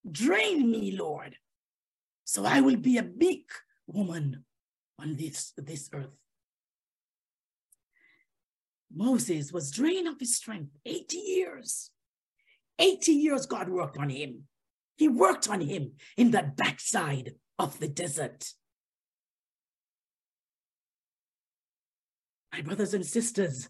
Drain 0.09 0.69
me, 0.69 0.91
Lord, 0.91 1.35
so 2.25 2.45
I 2.45 2.61
will 2.61 2.77
be 2.77 2.97
a 2.97 3.03
big 3.03 3.41
woman 3.87 4.45
on 4.99 5.15
this, 5.15 5.51
this 5.57 5.89
earth. 5.93 6.15
Moses 8.95 9.51
was 9.51 9.71
drained 9.71 10.07
of 10.07 10.19
his 10.19 10.37
strength 10.37 10.71
80 10.85 11.17
years. 11.17 11.91
80 12.79 13.11
years 13.11 13.45
God 13.45 13.67
worked 13.67 13.97
on 13.97 14.09
him. 14.09 14.43
He 14.97 15.09
worked 15.09 15.49
on 15.49 15.59
him 15.59 15.93
in 16.15 16.31
the 16.31 16.51
backside 16.55 17.35
of 17.59 17.77
the 17.79 17.89
desert. 17.89 18.53
My 22.53 22.61
brothers 22.61 22.93
and 22.93 23.05
sisters, 23.05 23.67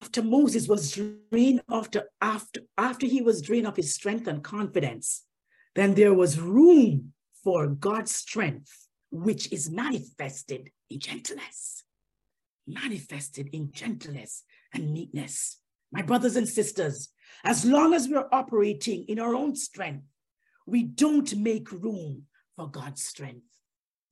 after 0.00 0.22
Moses 0.22 0.66
was 0.66 0.90
drained 0.92 1.60
after, 1.70 2.04
after, 2.22 2.60
after 2.78 3.06
he 3.06 3.20
was 3.20 3.42
drained 3.42 3.66
of 3.66 3.76
his 3.76 3.94
strength 3.94 4.26
and 4.26 4.42
confidence, 4.42 5.24
then 5.74 5.94
there 5.94 6.14
was 6.14 6.40
room 6.40 7.12
for 7.42 7.66
God's 7.68 8.14
strength, 8.14 8.88
which 9.10 9.52
is 9.52 9.70
manifested 9.70 10.70
in 10.90 11.00
gentleness, 11.00 11.84
manifested 12.66 13.48
in 13.52 13.70
gentleness 13.72 14.44
and 14.74 14.92
meekness. 14.92 15.60
My 15.92 16.02
brothers 16.02 16.36
and 16.36 16.48
sisters, 16.48 17.08
as 17.44 17.64
long 17.64 17.94
as 17.94 18.08
we're 18.08 18.28
operating 18.32 19.04
in 19.08 19.18
our 19.18 19.34
own 19.34 19.54
strength, 19.54 20.04
we 20.66 20.82
don't 20.82 21.34
make 21.36 21.72
room 21.72 22.24
for 22.56 22.68
God's 22.68 23.02
strength. 23.02 23.46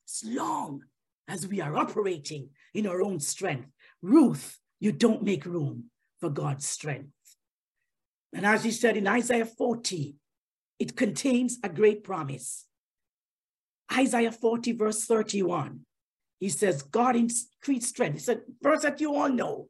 As 0.08 0.22
long 0.24 0.82
as 1.28 1.46
we 1.46 1.60
are 1.60 1.76
operating 1.76 2.50
in 2.72 2.86
our 2.86 3.02
own 3.02 3.20
strength, 3.20 3.68
Ruth, 4.00 4.58
you 4.80 4.92
don't 4.92 5.22
make 5.22 5.44
room 5.44 5.90
for 6.20 6.30
God's 6.30 6.66
strength. 6.66 7.10
And 8.32 8.46
as 8.46 8.64
he 8.64 8.70
said 8.70 8.96
in 8.96 9.06
Isaiah 9.06 9.46
40, 9.46 10.16
it 10.78 10.96
contains 10.96 11.58
a 11.62 11.68
great 11.68 12.04
promise. 12.04 12.66
Isaiah 13.92 14.33
40, 14.33 14.72
verse 14.72 15.05
31, 15.05 15.81
he 16.38 16.49
says, 16.49 16.83
God 16.83 17.16
increased 17.16 17.88
strength. 17.88 18.14
He 18.14 18.20
said, 18.20 18.42
verse 18.62 18.83
that 18.83 19.01
you 19.01 19.14
all 19.14 19.29
know, 19.29 19.68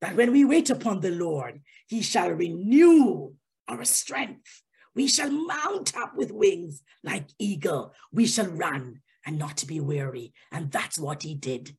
that 0.00 0.16
when 0.16 0.32
we 0.32 0.44
wait 0.44 0.70
upon 0.70 1.00
the 1.00 1.10
Lord, 1.10 1.60
he 1.86 2.02
shall 2.02 2.30
renew 2.30 3.32
our 3.68 3.84
strength. 3.84 4.62
We 4.94 5.08
shall 5.08 5.30
mount 5.30 5.96
up 5.96 6.16
with 6.16 6.32
wings 6.32 6.82
like 7.02 7.28
eagle. 7.38 7.94
We 8.12 8.26
shall 8.26 8.46
run 8.48 9.00
and 9.24 9.38
not 9.38 9.64
be 9.66 9.80
weary. 9.80 10.32
And 10.50 10.70
that's 10.70 10.98
what 10.98 11.22
he 11.22 11.34
did 11.34 11.76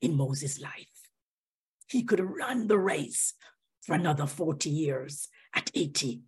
in 0.00 0.16
Moses' 0.16 0.60
life. 0.60 0.86
He 1.88 2.02
could 2.02 2.20
run 2.20 2.66
the 2.66 2.78
race 2.78 3.34
for 3.82 3.94
another 3.94 4.26
40 4.26 4.70
years 4.70 5.28
at 5.54 5.70
80. 5.74 6.22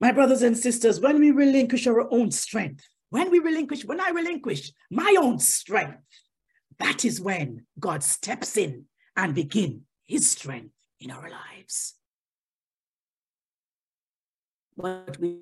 My 0.00 0.12
brothers 0.12 0.42
and 0.42 0.56
sisters, 0.56 1.00
when 1.00 1.18
we 1.18 1.32
relinquish 1.32 1.86
our 1.86 2.12
own 2.12 2.30
strength, 2.30 2.88
when 3.10 3.30
we 3.30 3.40
relinquish, 3.40 3.84
when 3.84 4.00
I 4.00 4.10
relinquish 4.10 4.70
my 4.90 5.16
own 5.18 5.38
strength, 5.40 5.98
that 6.78 7.04
is 7.04 7.20
when 7.20 7.66
God 7.80 8.04
steps 8.04 8.56
in 8.56 8.84
and 9.16 9.34
begin 9.34 9.82
his 10.06 10.30
strength 10.30 10.74
in 11.00 11.10
our 11.10 11.28
lives. 11.28 11.94
But 14.76 15.18
we, 15.18 15.40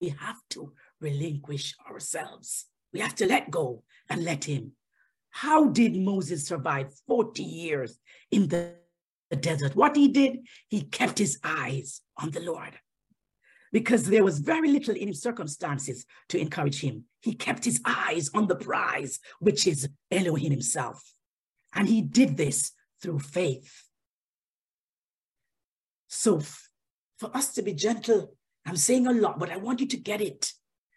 we 0.00 0.10
have 0.10 0.40
to 0.50 0.72
relinquish 1.00 1.74
ourselves. 1.90 2.66
We 2.92 3.00
have 3.00 3.14
to 3.16 3.26
let 3.26 3.50
go 3.50 3.84
and 4.10 4.22
let 4.22 4.44
him. 4.44 4.72
How 5.30 5.68
did 5.68 5.96
Moses 5.96 6.46
survive 6.46 6.92
40 7.06 7.42
years 7.42 7.98
in 8.30 8.48
the, 8.48 8.74
the 9.30 9.36
desert? 9.36 9.74
What 9.74 9.96
he 9.96 10.08
did, 10.08 10.40
he 10.68 10.82
kept 10.82 11.18
his 11.18 11.38
eyes 11.42 12.02
on 12.18 12.32
the 12.32 12.40
Lord 12.40 12.78
because 13.72 14.04
there 14.04 14.24
was 14.24 14.38
very 14.38 14.70
little 14.70 14.94
in 14.94 15.08
his 15.08 15.22
circumstances 15.22 16.06
to 16.28 16.38
encourage 16.38 16.80
him. 16.80 17.04
He 17.20 17.34
kept 17.34 17.64
his 17.64 17.80
eyes 17.84 18.30
on 18.34 18.46
the 18.46 18.56
prize, 18.56 19.18
which 19.40 19.66
is 19.66 19.88
Elohim 20.10 20.50
himself. 20.50 21.02
And 21.74 21.88
he 21.88 22.02
did 22.02 22.36
this 22.36 22.72
through 23.02 23.20
faith. 23.20 23.84
So 26.08 26.40
for 27.18 27.36
us 27.36 27.52
to 27.54 27.62
be 27.62 27.74
gentle, 27.74 28.34
I'm 28.66 28.76
saying 28.76 29.06
a 29.06 29.12
lot, 29.12 29.38
but 29.38 29.50
I 29.50 29.56
want 29.56 29.80
you 29.80 29.86
to 29.88 29.96
get 29.96 30.20
it 30.20 30.52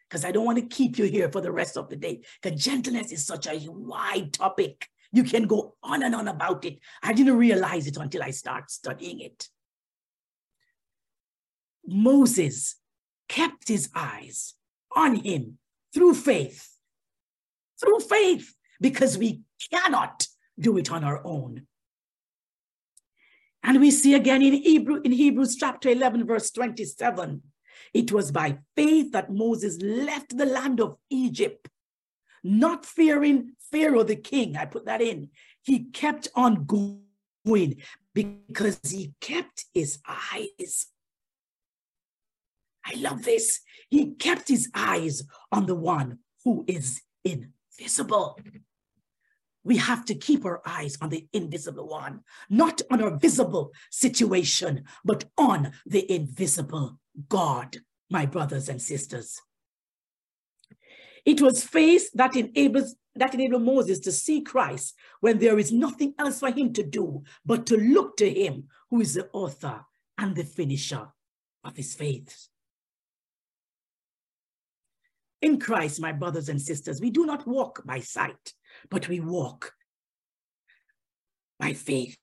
because 0.09 0.25
I 0.25 0.31
don't 0.31 0.45
want 0.45 0.57
to 0.57 0.75
keep 0.75 0.97
you 0.97 1.05
here 1.05 1.31
for 1.31 1.41
the 1.41 1.51
rest 1.51 1.77
of 1.77 1.89
the 1.89 1.95
day. 1.95 2.21
Because 2.41 2.61
gentleness 2.61 3.11
is 3.11 3.25
such 3.25 3.47
a 3.47 3.59
wide 3.67 4.33
topic. 4.33 4.87
You 5.13 5.23
can 5.23 5.47
go 5.47 5.75
on 5.83 6.03
and 6.03 6.15
on 6.15 6.27
about 6.27 6.65
it. 6.65 6.79
I 7.01 7.13
didn't 7.13 7.37
realize 7.37 7.87
it 7.87 7.97
until 7.97 8.23
I 8.23 8.31
start 8.31 8.71
studying 8.71 9.21
it. 9.21 9.47
Moses 11.91 12.75
kept 13.27 13.67
his 13.67 13.89
eyes 13.93 14.55
on 14.95 15.15
him 15.15 15.57
through 15.93 16.13
faith, 16.13 16.77
through 17.79 17.99
faith, 17.99 18.53
because 18.79 19.17
we 19.17 19.41
cannot 19.71 20.27
do 20.59 20.77
it 20.77 20.91
on 20.91 21.03
our 21.03 21.25
own. 21.25 21.67
And 23.63 23.79
we 23.79 23.91
see 23.91 24.15
again 24.15 24.41
in 24.41 24.53
Hebrew 24.53 25.01
in 25.03 25.11
Hebrews 25.11 25.55
chapter 25.55 25.89
11 25.89 26.25
verse 26.25 26.49
27 26.51 27.41
it 27.93 28.11
was 28.11 28.31
by 28.31 28.57
faith 28.75 29.11
that 29.11 29.31
Moses 29.31 29.79
left 29.81 30.35
the 30.35 30.45
land 30.45 30.79
of 30.79 30.97
Egypt 31.09 31.69
not 32.43 32.85
fearing 32.85 33.53
Pharaoh 33.71 34.03
the 34.03 34.15
king 34.15 34.57
I 34.57 34.65
put 34.65 34.85
that 34.85 35.01
in 35.01 35.29
he 35.61 35.85
kept 35.85 36.27
on 36.35 36.65
going 36.65 37.81
because 38.15 38.79
he 38.89 39.13
kept 39.21 39.65
his 39.75 39.99
eyes 40.07 40.87
I 42.85 42.95
love 42.95 43.23
this. 43.23 43.59
He 43.89 44.11
kept 44.15 44.47
his 44.47 44.69
eyes 44.73 45.23
on 45.51 45.65
the 45.65 45.75
one 45.75 46.19
who 46.43 46.63
is 46.67 47.01
invisible. 47.23 48.39
We 49.63 49.77
have 49.77 50.05
to 50.05 50.15
keep 50.15 50.45
our 50.45 50.61
eyes 50.65 50.97
on 51.01 51.09
the 51.09 51.27
invisible 51.33 51.87
one, 51.87 52.21
not 52.49 52.81
on 52.89 53.01
our 53.01 53.17
visible 53.17 53.73
situation, 53.91 54.85
but 55.05 55.25
on 55.37 55.73
the 55.85 56.11
invisible 56.11 56.99
God, 57.29 57.77
my 58.09 58.25
brothers 58.25 58.69
and 58.69 58.81
sisters. 58.81 59.39
It 61.25 61.41
was 61.41 61.63
faith 61.63 62.09
that 62.13 62.35
enables 62.35 62.95
that 63.15 63.33
enabled 63.33 63.63
Moses 63.63 63.99
to 63.99 64.11
see 64.11 64.41
Christ 64.41 64.95
when 65.19 65.37
there 65.37 65.59
is 65.59 65.71
nothing 65.71 66.13
else 66.17 66.39
for 66.39 66.49
him 66.49 66.71
to 66.73 66.83
do 66.83 67.23
but 67.45 67.65
to 67.65 67.75
look 67.75 68.15
to 68.17 68.29
him 68.29 68.69
who 68.89 69.01
is 69.01 69.15
the 69.15 69.29
author 69.33 69.85
and 70.17 70.35
the 70.35 70.45
finisher 70.45 71.09
of 71.63 71.75
his 71.75 71.93
faith. 71.93 72.47
In 75.41 75.59
Christ, 75.59 75.99
my 75.99 76.11
brothers 76.11 76.49
and 76.49 76.61
sisters, 76.61 77.01
we 77.01 77.09
do 77.09 77.25
not 77.25 77.47
walk 77.47 77.81
by 77.85 77.99
sight, 77.99 78.53
but 78.89 79.07
we 79.07 79.19
walk 79.19 79.73
by 81.59 81.73
faith. 81.73 82.17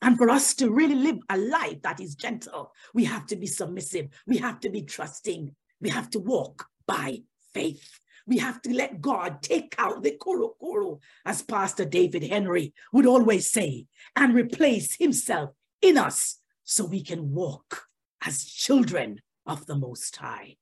And 0.00 0.16
for 0.16 0.30
us 0.30 0.54
to 0.56 0.70
really 0.70 0.94
live 0.94 1.18
a 1.28 1.36
life 1.36 1.82
that 1.82 2.00
is 2.00 2.14
gentle, 2.14 2.72
we 2.94 3.04
have 3.04 3.26
to 3.26 3.36
be 3.36 3.46
submissive. 3.46 4.06
We 4.26 4.36
have 4.38 4.60
to 4.60 4.70
be 4.70 4.82
trusting. 4.82 5.54
We 5.80 5.88
have 5.90 6.08
to 6.10 6.20
walk 6.20 6.66
by 6.86 7.22
faith. 7.52 7.98
We 8.26 8.38
have 8.38 8.62
to 8.62 8.74
let 8.74 9.00
God 9.00 9.42
take 9.42 9.74
out 9.78 10.02
the 10.02 10.16
kuru 10.22 10.50
kuru, 10.60 10.98
as 11.24 11.42
Pastor 11.42 11.84
David 11.84 12.22
Henry 12.24 12.74
would 12.92 13.06
always 13.06 13.50
say, 13.50 13.86
and 14.14 14.34
replace 14.34 14.96
himself 14.96 15.50
in 15.82 15.98
us 15.98 16.38
so 16.62 16.84
we 16.84 17.02
can 17.02 17.32
walk 17.32 17.86
as 18.24 18.44
children 18.44 19.20
of 19.46 19.66
the 19.66 19.76
Most 19.76 20.14
High. 20.16 20.56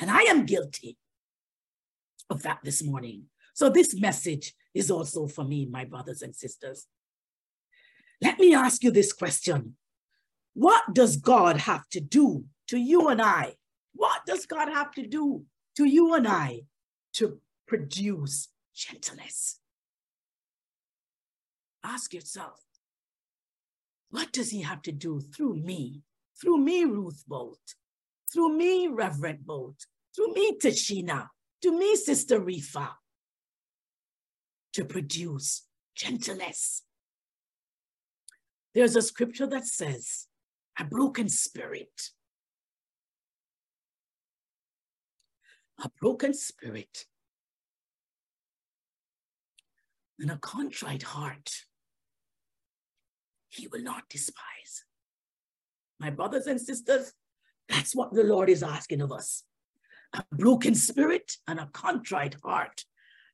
And 0.00 0.10
I 0.10 0.22
am 0.22 0.46
guilty 0.46 0.96
of 2.30 2.42
that 2.42 2.60
this 2.62 2.82
morning. 2.82 3.24
So 3.54 3.68
this 3.68 3.98
message 3.98 4.54
is 4.74 4.90
also 4.90 5.26
for 5.26 5.44
me, 5.44 5.66
my 5.66 5.84
brothers 5.84 6.22
and 6.22 6.34
sisters. 6.34 6.86
Let 8.20 8.38
me 8.38 8.54
ask 8.54 8.82
you 8.82 8.90
this 8.90 9.12
question. 9.12 9.76
What 10.54 10.92
does 10.92 11.16
God 11.16 11.56
have 11.56 11.88
to 11.90 12.00
do 12.00 12.44
to 12.68 12.78
you 12.78 13.08
and 13.08 13.20
I? 13.22 13.54
What 13.94 14.26
does 14.26 14.46
God 14.46 14.68
have 14.68 14.92
to 14.92 15.06
do 15.06 15.44
to 15.76 15.84
you 15.84 16.14
and 16.14 16.26
I 16.26 16.62
to 17.14 17.40
produce 17.66 18.48
gentleness? 18.74 19.60
Ask 21.84 22.12
yourself, 22.12 22.60
what 24.10 24.32
does 24.32 24.50
he 24.50 24.62
have 24.62 24.82
to 24.82 24.92
do 24.92 25.20
through 25.20 25.56
me? 25.56 26.02
Through 26.40 26.58
me, 26.58 26.84
Ruth 26.84 27.24
Bolt, 27.26 27.74
through 28.32 28.56
me, 28.56 28.88
Reverend 28.88 29.46
Bolt, 29.46 29.86
through 30.14 30.32
me, 30.32 30.58
Tashina, 30.58 31.28
to 31.62 31.78
me, 31.78 31.96
Sister 31.96 32.40
Rifa, 32.40 32.90
to 34.74 34.84
produce 34.84 35.66
gentleness. 35.96 36.82
There's 38.74 38.96
a 38.96 39.02
scripture 39.02 39.46
that 39.46 39.66
says, 39.66 40.26
a 40.78 40.84
broken 40.84 41.28
spirit, 41.28 42.10
a 45.82 45.90
broken 46.00 46.34
spirit, 46.34 47.06
and 50.20 50.30
a 50.30 50.38
contrite 50.38 51.02
heart, 51.02 51.50
he 53.48 53.66
will 53.68 53.82
not 53.82 54.08
despise. 54.10 54.84
My 55.98 56.10
brothers 56.10 56.46
and 56.46 56.60
sisters, 56.60 57.12
that's 57.68 57.94
what 57.94 58.12
the 58.12 58.24
Lord 58.24 58.48
is 58.48 58.62
asking 58.62 59.02
of 59.02 59.12
us. 59.12 59.44
A 60.14 60.24
broken 60.32 60.74
spirit 60.74 61.32
and 61.46 61.60
a 61.60 61.68
contrite 61.72 62.36
heart. 62.42 62.84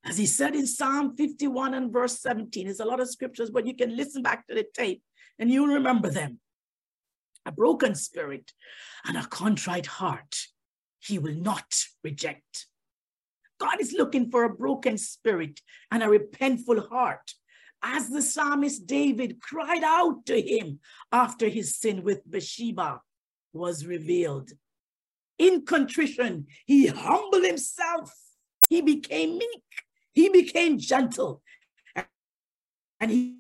As 0.05 0.19
he 0.19 0.27
said 0.27 0.55
in 0.55 0.67
Psalm 0.67 1.17
51 1.17 1.75
and 1.75 1.93
verse 1.93 2.21
17, 2.21 2.67
there's 2.67 2.81
a 2.81 2.85
lot 2.85 3.01
of 3.01 3.09
scriptures, 3.09 3.51
but 3.51 3.67
you 3.67 3.75
can 3.75 3.97
listen 3.97 4.23
back 4.23 4.47
to 4.47 4.55
the 4.55 4.67
tape 4.75 5.03
and 5.39 5.51
you'll 5.51 5.69
remember 5.75 6.11
them. 6.11 6.41
A 7.47 7.53
broken 7.53 7.95
spirit 7.95 8.53
and 9.07 9.17
a 9.17 9.27
contrite 9.27 9.87
heart, 9.87 10.37
he 10.99 11.19
will 11.19 11.35
not 11.35 11.75
reject. 12.03 12.67
God 13.59 13.81
is 13.81 13.93
looking 13.93 14.31
for 14.31 14.45
a 14.45 14.55
broken 14.55 14.99
spirit 14.99 15.61
and 15.91 16.03
a 16.03 16.07
repentful 16.07 16.89
heart. 16.89 17.33
As 17.83 18.09
the 18.09 18.23
psalmist 18.23 18.87
David 18.87 19.41
cried 19.41 19.85
out 19.85 20.27
to 20.27 20.41
him 20.41 20.81
after 21.13 21.49
his 21.49 21.77
sin 21.77 22.03
with 22.03 22.29
Bathsheba 22.29 23.01
was 23.55 23.87
revealed. 23.87 24.51
In 25.39 25.65
contrition, 25.65 26.47
he 26.67 26.87
humbled 26.89 27.45
himself. 27.45 28.13
He 28.69 28.81
became 28.81 29.39
meek. 29.39 29.63
He 30.13 30.29
became 30.29 30.79
gentle. 30.79 31.43
And 33.01 33.11
he, 33.11 33.39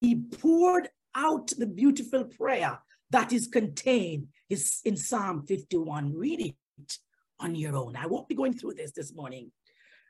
he 0.00 0.16
poured 0.16 0.88
out 1.14 1.52
the 1.58 1.66
beautiful 1.66 2.24
prayer 2.24 2.78
that 3.10 3.32
is 3.32 3.46
contained 3.46 4.28
is 4.48 4.80
in 4.84 4.96
Psalm 4.96 5.44
51. 5.46 6.14
Read 6.14 6.40
it 6.40 6.98
on 7.40 7.54
your 7.54 7.76
own. 7.76 7.96
I 7.96 8.06
won't 8.06 8.28
be 8.28 8.34
going 8.34 8.54
through 8.54 8.74
this 8.74 8.92
this 8.92 9.14
morning. 9.14 9.52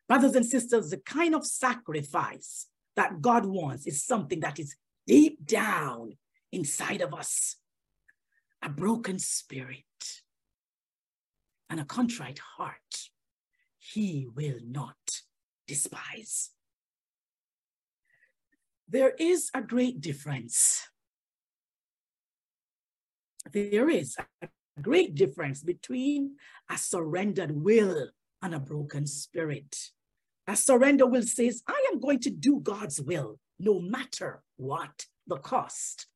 Brothers 0.08 0.34
and 0.34 0.44
sisters, 0.44 0.90
the 0.90 0.98
kind 0.98 1.34
of 1.34 1.46
sacrifice 1.46 2.66
that 2.96 3.20
God 3.20 3.46
wants 3.46 3.86
is 3.86 4.04
something 4.04 4.40
that 4.40 4.58
is 4.58 4.76
deep 5.06 5.44
down 5.44 6.12
inside 6.52 7.00
of 7.00 7.14
us. 7.14 7.56
A 8.64 8.68
broken 8.68 9.18
spirit 9.18 9.84
and 11.70 11.78
a 11.78 11.84
contrite 11.84 12.40
heart, 12.56 13.10
he 13.78 14.26
will 14.34 14.58
not 14.64 15.20
despise. 15.66 16.50
There 18.88 19.14
is 19.18 19.50
a 19.54 19.62
great 19.62 20.00
difference 20.00 20.88
there 23.52 23.88
is 23.90 24.16
a 24.42 24.48
great 24.80 25.14
difference 25.14 25.62
between 25.62 26.36
a 26.70 26.78
surrendered 26.78 27.52
will 27.52 28.08
and 28.42 28.54
a 28.54 28.58
broken 28.58 29.06
spirit. 29.06 29.76
A 30.46 30.56
surrender 30.56 31.06
will 31.06 31.22
says, 31.22 31.62
I 31.66 31.90
am 31.92 32.00
going 32.00 32.20
to 32.20 32.30
do 32.30 32.60
God's 32.60 33.00
will, 33.00 33.38
no 33.58 33.80
matter 33.80 34.42
what 34.56 35.06
the 35.26 35.36
cost. 35.36 36.06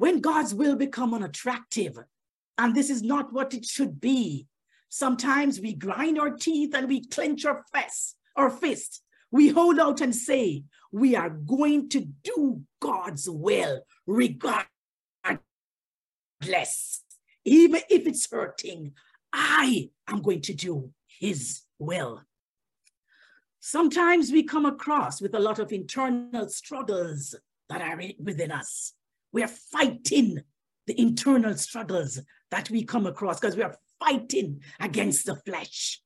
When 0.00 0.20
God's 0.22 0.54
will 0.54 0.76
become 0.76 1.12
unattractive, 1.12 1.98
and 2.56 2.74
this 2.74 2.88
is 2.88 3.02
not 3.02 3.34
what 3.34 3.52
it 3.52 3.66
should 3.66 4.00
be, 4.00 4.46
sometimes 4.88 5.60
we 5.60 5.74
grind 5.74 6.18
our 6.18 6.30
teeth 6.30 6.74
and 6.74 6.88
we 6.88 7.04
clench 7.04 7.44
our 7.44 7.62
fist, 7.70 8.16
our 8.34 8.48
fist. 8.48 9.02
We 9.30 9.50
hold 9.50 9.78
out 9.78 10.00
and 10.00 10.16
say, 10.16 10.64
we 10.90 11.16
are 11.16 11.28
going 11.28 11.90
to 11.90 12.06
do 12.24 12.62
God's 12.80 13.28
will, 13.28 13.82
regardless. 14.06 14.64
Even 17.44 17.82
if 17.90 18.06
it's 18.06 18.26
hurting, 18.32 18.92
I 19.34 19.90
am 20.08 20.22
going 20.22 20.40
to 20.40 20.54
do 20.54 20.92
his 21.08 21.60
will. 21.78 22.22
Sometimes 23.60 24.32
we 24.32 24.44
come 24.44 24.64
across 24.64 25.20
with 25.20 25.34
a 25.34 25.40
lot 25.40 25.58
of 25.58 25.72
internal 25.72 26.48
struggles 26.48 27.34
that 27.68 27.82
are 27.82 28.00
within 28.18 28.50
us. 28.50 28.94
We 29.32 29.42
are 29.42 29.48
fighting 29.48 30.42
the 30.86 31.00
internal 31.00 31.54
struggles 31.54 32.20
that 32.50 32.70
we 32.70 32.84
come 32.84 33.06
across 33.06 33.38
because 33.38 33.56
we 33.56 33.62
are 33.62 33.76
fighting 33.98 34.60
against 34.80 35.26
the 35.26 35.36
flesh. 35.36 36.00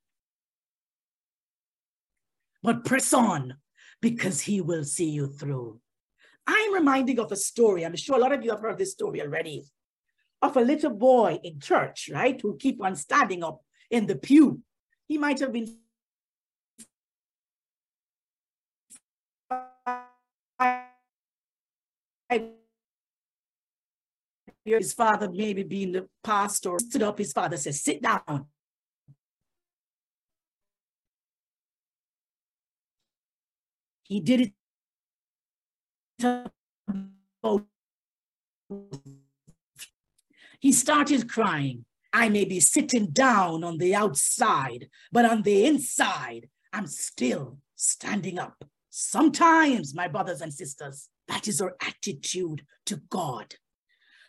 But 2.63 2.85
press 2.85 3.13
on 3.13 3.55
because 4.01 4.43
he 4.43 4.61
will 4.61 4.85
see 4.85 5.09
you 5.09 5.29
through. 5.29 5.81
I'm 6.47 6.75
reminding 6.75 7.19
of 7.19 7.33
a 7.33 7.37
story. 7.37 7.85
I'm 7.85 7.97
sure 7.97 8.17
a 8.17 8.21
lot 8.21 8.33
of 8.33 8.45
you 8.45 8.51
have 8.51 8.61
heard 8.61 8.79
this 8.79 8.93
story 8.93 9.23
already 9.23 9.65
of 10.43 10.57
a 10.57 10.61
little 10.61 10.91
boy 10.91 11.39
in 11.43 11.59
church, 11.59 12.11
right, 12.13 12.39
who 12.41 12.57
keep 12.57 12.83
on 12.83 12.97
standing 12.97 13.43
up 13.43 13.63
in 13.91 14.07
the 14.07 14.17
pew. 14.17 14.61
He 15.07 15.17
might 15.17 15.41
have 15.41 15.53
been 15.53 15.75
his 24.64 24.92
father 24.92 25.31
maybe 25.31 25.62
being 25.62 25.92
the 25.92 26.09
pastor 26.22 26.77
stood 26.79 27.03
up 27.03 27.18
his 27.18 27.33
father 27.33 27.57
says 27.57 27.83
sit 27.83 28.03
down 28.03 28.46
he 34.05 34.20
did 34.20 34.40
it 34.40 34.53
he 40.61 40.72
started 40.72 41.29
crying. 41.29 41.85
I 42.12 42.29
may 42.29 42.44
be 42.44 42.61
sitting 42.61 43.11
down 43.11 43.64
on 43.64 43.79
the 43.79 43.94
outside, 43.94 44.88
but 45.11 45.24
on 45.24 45.42
the 45.42 45.66
inside, 45.66 46.48
I'm 46.72 46.87
still 46.87 47.59
standing 47.74 48.38
up. 48.38 48.64
Sometimes, 48.88 49.94
my 49.94 50.07
brothers 50.07 50.40
and 50.40 50.55
sisters, 50.55 51.09
that 51.27 51.48
is 51.48 51.61
our 51.61 51.77
attitude 51.83 52.62
to 52.87 52.96
God. 53.11 53.57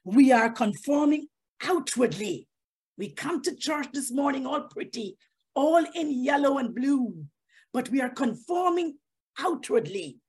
We 0.06 0.32
are 0.32 0.52
conforming 0.52 1.28
outwardly. 1.64 2.48
We 2.96 3.10
come 3.10 3.42
to 3.42 3.56
church 3.56 3.88
this 3.92 4.12
morning 4.12 4.46
all 4.46 4.62
pretty, 4.62 5.18
all 5.56 5.84
in 5.96 6.24
yellow 6.24 6.60
and 6.60 6.76
blue, 6.76 7.26
but 7.74 7.90
we 7.90 8.02
are 8.02 8.10
conforming 8.10 9.00
outwardly. 9.40 10.20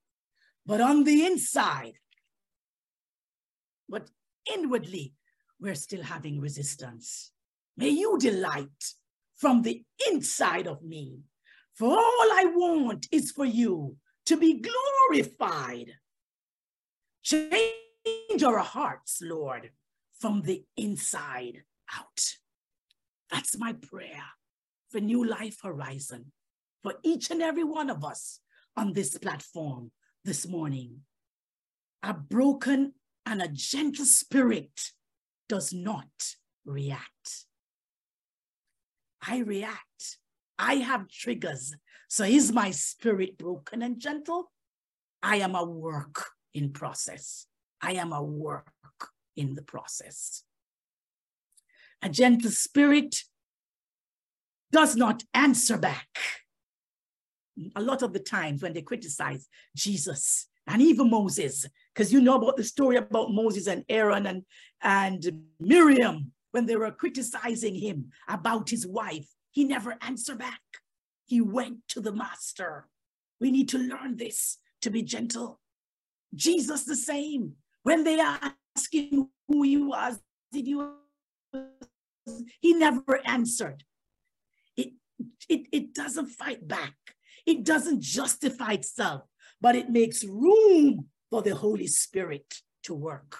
But 0.65 0.81
on 0.81 1.05
the 1.05 1.27
inside, 1.27 1.93
but 3.87 4.09
inwardly, 4.53 5.13
we're 5.61 5.75
still 5.75 6.03
having 6.03 6.41
resistance. 6.41 7.33
May 7.77 7.91
you 7.91 8.19
delight 8.19 8.95
from 9.37 9.61
the 9.61 9.85
inside 10.11 10.67
of 10.67 10.83
me. 10.83 11.21
For 11.75 11.91
all 11.91 11.99
I 12.33 12.51
want 12.55 13.07
is 13.13 13.31
for 13.31 13.45
you 13.45 13.97
to 14.25 14.39
be 14.39 14.63
glorified. 15.13 15.93
Change 17.23 17.86
our 18.47 18.59
hearts, 18.59 19.21
Lord, 19.23 19.71
from 20.21 20.43
the 20.43 20.65
inside 20.77 21.63
out. 21.95 22.37
That's 23.31 23.59
my 23.59 23.73
prayer 23.73 24.23
for 24.91 25.01
New 25.01 25.25
Life 25.25 25.59
Horizon, 25.63 26.33
for 26.83 26.95
each 27.03 27.31
and 27.31 27.43
every 27.43 27.65
one 27.65 27.91
of 27.91 28.05
us 28.05 28.41
on 28.77 28.93
this 28.93 29.19
platform 29.19 29.91
this 30.25 30.47
morning. 30.47 31.01
A 32.03 32.15
broken 32.15 32.93
and 33.25 33.43
a 33.43 33.49
gentle 33.49 34.05
spirit 34.05 34.93
does 35.49 35.73
not 35.73 36.35
react. 36.65 37.47
I 39.27 39.39
react. 39.39 40.19
I 40.59 40.75
have 40.75 41.09
triggers. 41.09 41.75
So 42.09 42.25
is 42.25 42.53
my 42.53 42.71
spirit 42.71 43.37
broken 43.39 43.83
and 43.83 43.99
gentle? 43.99 44.53
I 45.23 45.37
am 45.37 45.57
a 45.57 45.65
work 45.65 46.27
in 46.55 46.71
process. 46.71 47.47
I 47.83 47.93
am 47.93 48.13
a 48.13 48.23
work 48.23 48.67
in 49.37 49.55
the 49.55 49.63
process. 49.63 50.43
A 52.03 52.09
gentle 52.09 52.51
spirit 52.51 53.17
does 54.73 54.97
not 54.97 55.23
answer 55.35 55.79
back. 55.79 56.09
A 57.75 57.81
lot 57.81 58.03
of 58.03 58.13
the 58.13 58.19
times 58.19 58.63
when 58.63 58.75
they 58.75 58.83
criticize 58.83 59.49
Jesus 59.75 60.49
and 60.67 60.83
even 60.83 61.09
Moses, 61.09 61.65
because 61.95 62.13
you 62.13 62.21
know 62.21 62.37
about 62.37 62.57
the 62.57 62.65
story 62.65 62.97
about 62.97 63.33
Moses 63.33 63.67
and 63.67 63.85
Aaron 63.89 64.27
and, 64.27 64.43
and 64.83 65.45
Miriam, 65.59 66.33
when 66.51 66.67
they 66.67 66.77
were 66.77 66.91
criticizing 66.91 67.75
him 67.75 68.11
about 68.29 68.69
his 68.69 68.87
wife, 68.87 69.29
he 69.51 69.65
never 69.65 69.97
answered 70.03 70.39
back. 70.39 70.61
He 71.25 71.41
went 71.41 71.79
to 71.89 72.01
the 72.01 72.13
master. 72.13 72.89
We 73.41 73.51
need 73.51 73.69
to 73.71 73.79
learn 73.79 74.17
this 74.17 74.59
to 74.83 74.91
be 74.91 75.03
gentle. 75.03 75.61
Jesus 76.35 76.85
the 76.85 76.97
same. 76.97 77.55
When 77.87 78.03
they 78.03 78.19
asked 78.19 78.93
him 78.93 79.29
who 79.47 79.63
he 79.63 79.77
was, 79.77 80.19
did 80.51 80.67
you? 80.67 80.97
He 82.61 82.75
never 82.75 83.21
answered. 83.25 83.85
It, 84.77 84.95
it, 85.49 85.69
it 85.71 85.95
doesn't 85.95 86.27
fight 86.27 86.67
back. 86.67 86.97
It 87.47 87.63
doesn't 87.63 88.03
justify 88.03 88.73
itself, 88.73 89.23
but 89.61 89.77
it 89.77 89.89
makes 89.89 90.25
room 90.25 91.07
for 91.31 91.43
the 91.43 91.55
Holy 91.55 91.87
Spirit 91.87 92.57
to 92.83 92.93
work. 92.93 93.39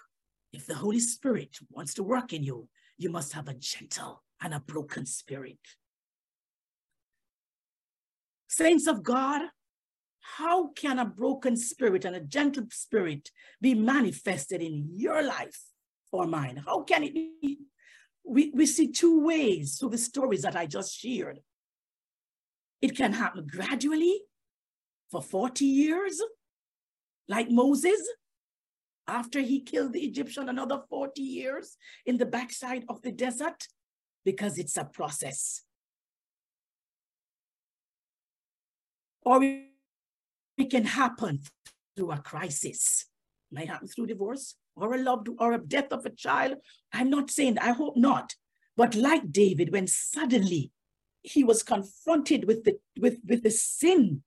If 0.53 0.65
the 0.67 0.77
Holy 0.77 1.01
Spirit 1.01 1.59
wants 1.69 1.95
to 1.95 2.05
work 2.05 2.33
in 2.33 2.45
you, 2.45 2.69
you 2.97 3.11
must 3.11 3.33
have 3.33 3.49
a 3.49 3.55
gentle 3.55 4.23
and 4.41 4.55
a 4.55 4.61
broken 4.61 5.07
spirit. 5.07 5.59
Saints 8.47 8.87
of 8.87 9.03
God, 9.03 9.41
how 10.35 10.69
can 10.69 10.99
a 10.99 11.05
broken 11.05 11.57
spirit 11.57 12.05
and 12.05 12.17
a 12.17 12.21
gentle 12.21 12.65
spirit 12.71 13.31
be 13.61 13.75
manifested 13.75 14.61
in 14.61 14.89
your 14.93 15.23
life 15.23 15.61
or 16.11 16.27
mine? 16.27 16.63
How 16.65 16.83
can 16.83 17.05
it 17.05 17.15
be? 17.15 17.59
We, 18.25 18.51
we 18.55 18.67
see 18.67 18.89
two 18.89 19.25
ways 19.25 19.79
through 19.79 19.91
the 19.91 19.99
stories 19.99 20.43
that 20.43 20.57
I 20.57 20.67
just 20.67 20.99
shared. 20.99 21.39
It 22.83 22.97
can 22.97 23.13
happen 23.13 23.47
gradually 23.47 24.23
for 25.11 25.23
40 25.23 25.65
years, 25.65 26.21
like 27.29 27.49
Moses, 27.49 28.01
after 29.07 29.41
he 29.41 29.61
killed 29.61 29.93
the 29.93 30.05
Egyptian, 30.05 30.49
another 30.49 30.83
40 30.91 31.23
years 31.23 31.77
in 32.05 32.19
the 32.19 32.27
backside 32.27 32.85
of 32.89 33.01
the 33.03 33.13
desert, 33.13 33.69
because 34.25 34.59
it's 34.59 34.77
a 34.77 34.85
process. 34.85 35.63
Or 39.23 39.41
it 40.57 40.71
can 40.71 40.85
happen 40.85 41.43
through 41.97 42.13
a 42.13 42.19
crisis. 42.19 43.07
It 43.51 43.55
might 43.55 43.69
happen 43.69 43.89
through 43.89 44.07
divorce 44.07 44.55
or 44.75 44.95
a 44.95 44.99
loved 44.99 45.29
or 45.39 45.53
a 45.53 45.59
death 45.59 45.93
of 45.93 46.05
a 46.07 46.11
child. 46.11 46.59
I'm 46.93 47.11
not 47.11 47.31
saying, 47.31 47.59
I 47.59 47.71
hope 47.71 47.97
not. 47.97 48.35
But 48.77 48.95
like 48.95 49.33
David, 49.33 49.73
when 49.73 49.87
suddenly 49.87 50.73
he 51.23 51.43
was 51.43 51.63
confronted 51.63 52.47
with 52.47 52.65
the 52.65 52.79
with, 52.99 53.19
with 53.27 53.43
the 53.43 53.51
sin, 53.51 54.23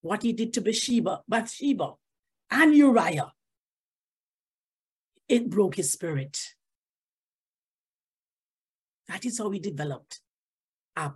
what 0.00 0.22
he 0.22 0.32
did 0.32 0.52
to 0.54 0.60
Bathsheba, 0.60 1.22
Bathsheba 1.28 1.94
and 2.50 2.74
Uriah, 2.74 3.32
it 5.28 5.48
broke 5.48 5.76
his 5.76 5.92
spirit. 5.92 6.38
That 9.08 9.24
is 9.24 9.38
how 9.38 9.50
he 9.50 9.58
developed 9.58 10.20
a, 10.96 11.12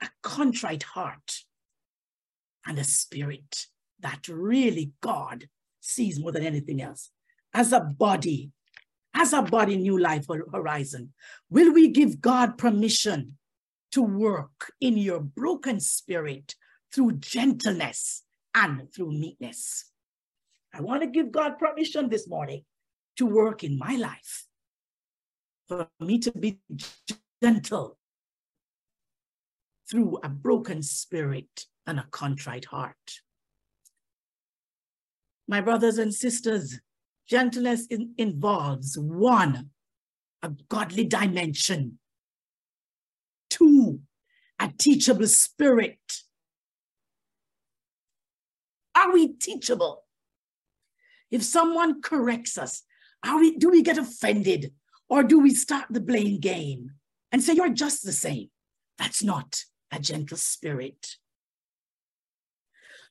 a 0.00 0.08
contrite 0.22 0.84
heart 0.84 1.44
and 2.66 2.78
a 2.78 2.84
spirit 2.84 3.66
that 4.00 4.28
really 4.28 4.92
God 5.00 5.48
sees 5.80 6.20
more 6.20 6.32
than 6.32 6.44
anything 6.44 6.82
else. 6.82 7.10
As 7.54 7.72
a 7.72 7.80
body, 7.80 8.50
as 9.14 9.32
a 9.32 9.42
body, 9.42 9.76
New 9.76 9.98
Life 9.98 10.26
Horizon, 10.28 11.12
will 11.48 11.72
we 11.72 11.88
give 11.88 12.20
God 12.20 12.58
permission 12.58 13.38
to 13.92 14.02
work 14.02 14.72
in 14.80 14.98
your 14.98 15.20
broken 15.20 15.80
spirit 15.80 16.54
through 16.92 17.12
gentleness 17.12 18.24
and 18.54 18.92
through 18.92 19.12
meekness? 19.12 19.90
I 20.74 20.82
want 20.82 21.02
to 21.02 21.08
give 21.08 21.32
God 21.32 21.58
permission 21.58 22.10
this 22.10 22.28
morning 22.28 22.64
to 23.16 23.26
work 23.26 23.64
in 23.64 23.78
my 23.78 23.96
life, 23.96 24.46
for 25.66 25.88
me 26.00 26.18
to 26.18 26.32
be 26.32 26.58
gentle 27.42 27.96
through 29.90 30.18
a 30.22 30.28
broken 30.28 30.82
spirit 30.82 31.64
and 31.86 31.98
a 31.98 32.06
contrite 32.10 32.66
heart. 32.66 33.20
My 35.48 35.60
brothers 35.60 35.98
and 35.98 36.12
sisters, 36.12 36.80
gentleness 37.28 37.86
in, 37.86 38.14
involves 38.18 38.98
one, 38.98 39.70
a 40.42 40.50
godly 40.68 41.04
dimension, 41.04 41.98
two, 43.48 44.00
a 44.58 44.72
teachable 44.76 45.26
spirit. 45.26 46.22
Are 48.96 49.12
we 49.12 49.28
teachable? 49.28 50.04
If 51.30 51.42
someone 51.42 52.02
corrects 52.02 52.58
us, 52.58 52.82
are 53.24 53.38
we, 53.38 53.56
do 53.56 53.70
we 53.70 53.82
get 53.82 53.98
offended 53.98 54.72
or 55.08 55.22
do 55.22 55.38
we 55.38 55.50
start 55.50 55.86
the 55.90 56.00
blame 56.00 56.40
game 56.40 56.92
and 57.30 57.42
say, 57.42 57.54
you're 57.54 57.68
just 57.68 58.04
the 58.04 58.12
same? 58.12 58.50
That's 58.98 59.22
not 59.22 59.64
a 59.92 60.00
gentle 60.00 60.36
spirit 60.36 61.16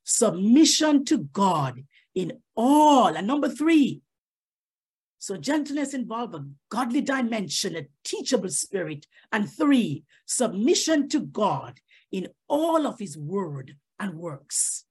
submission 0.05 1.03
to 1.05 1.17
God 1.17 1.83
in 2.13 2.39
all. 2.55 3.17
And 3.17 3.27
number 3.27 3.49
three, 3.49 4.01
so 5.19 5.35
gentleness 5.37 5.93
involves 5.93 6.35
a 6.35 6.45
godly 6.69 7.01
dimension, 7.01 7.75
a 7.75 7.87
teachable 8.03 8.49
spirit. 8.49 9.07
And 9.31 9.51
three, 9.51 10.03
submission 10.25 11.09
to 11.09 11.19
God 11.19 11.79
in 12.11 12.27
all 12.47 12.85
of 12.87 12.99
his 12.99 13.17
word 13.17 13.75
and 13.99 14.13
works. 14.13 14.85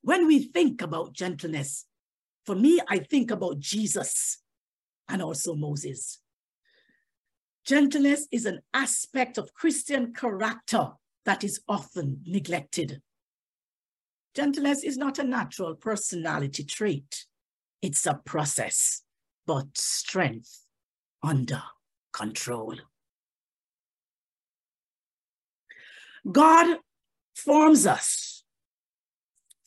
When 0.00 0.26
we 0.26 0.44
think 0.44 0.80
about 0.80 1.12
gentleness, 1.12 1.84
for 2.46 2.54
me, 2.54 2.80
I 2.88 2.98
think 2.98 3.30
about 3.30 3.58
Jesus 3.58 4.38
and 5.08 5.20
also 5.20 5.54
Moses. 5.54 6.20
Gentleness 7.66 8.28
is 8.30 8.46
an 8.46 8.60
aspect 8.72 9.36
of 9.36 9.52
Christian 9.52 10.14
character 10.14 10.92
that 11.24 11.42
is 11.42 11.60
often 11.68 12.22
neglected. 12.24 13.02
Gentleness 14.36 14.84
is 14.84 14.98
not 14.98 15.18
a 15.18 15.24
natural 15.24 15.74
personality 15.74 16.62
trait. 16.62 17.24
It's 17.80 18.04
a 18.04 18.20
process, 18.22 19.00
but 19.46 19.78
strength 19.78 20.66
under 21.22 21.62
control. 22.12 22.74
God 26.30 26.80
forms 27.34 27.86
us 27.86 28.44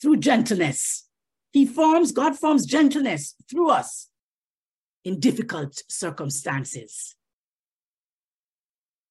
through 0.00 0.18
gentleness. 0.18 1.08
He 1.52 1.66
forms, 1.66 2.12
God 2.12 2.36
forms 2.36 2.64
gentleness 2.64 3.34
through 3.50 3.70
us 3.70 4.08
in 5.04 5.18
difficult 5.18 5.82
circumstances. 5.88 7.16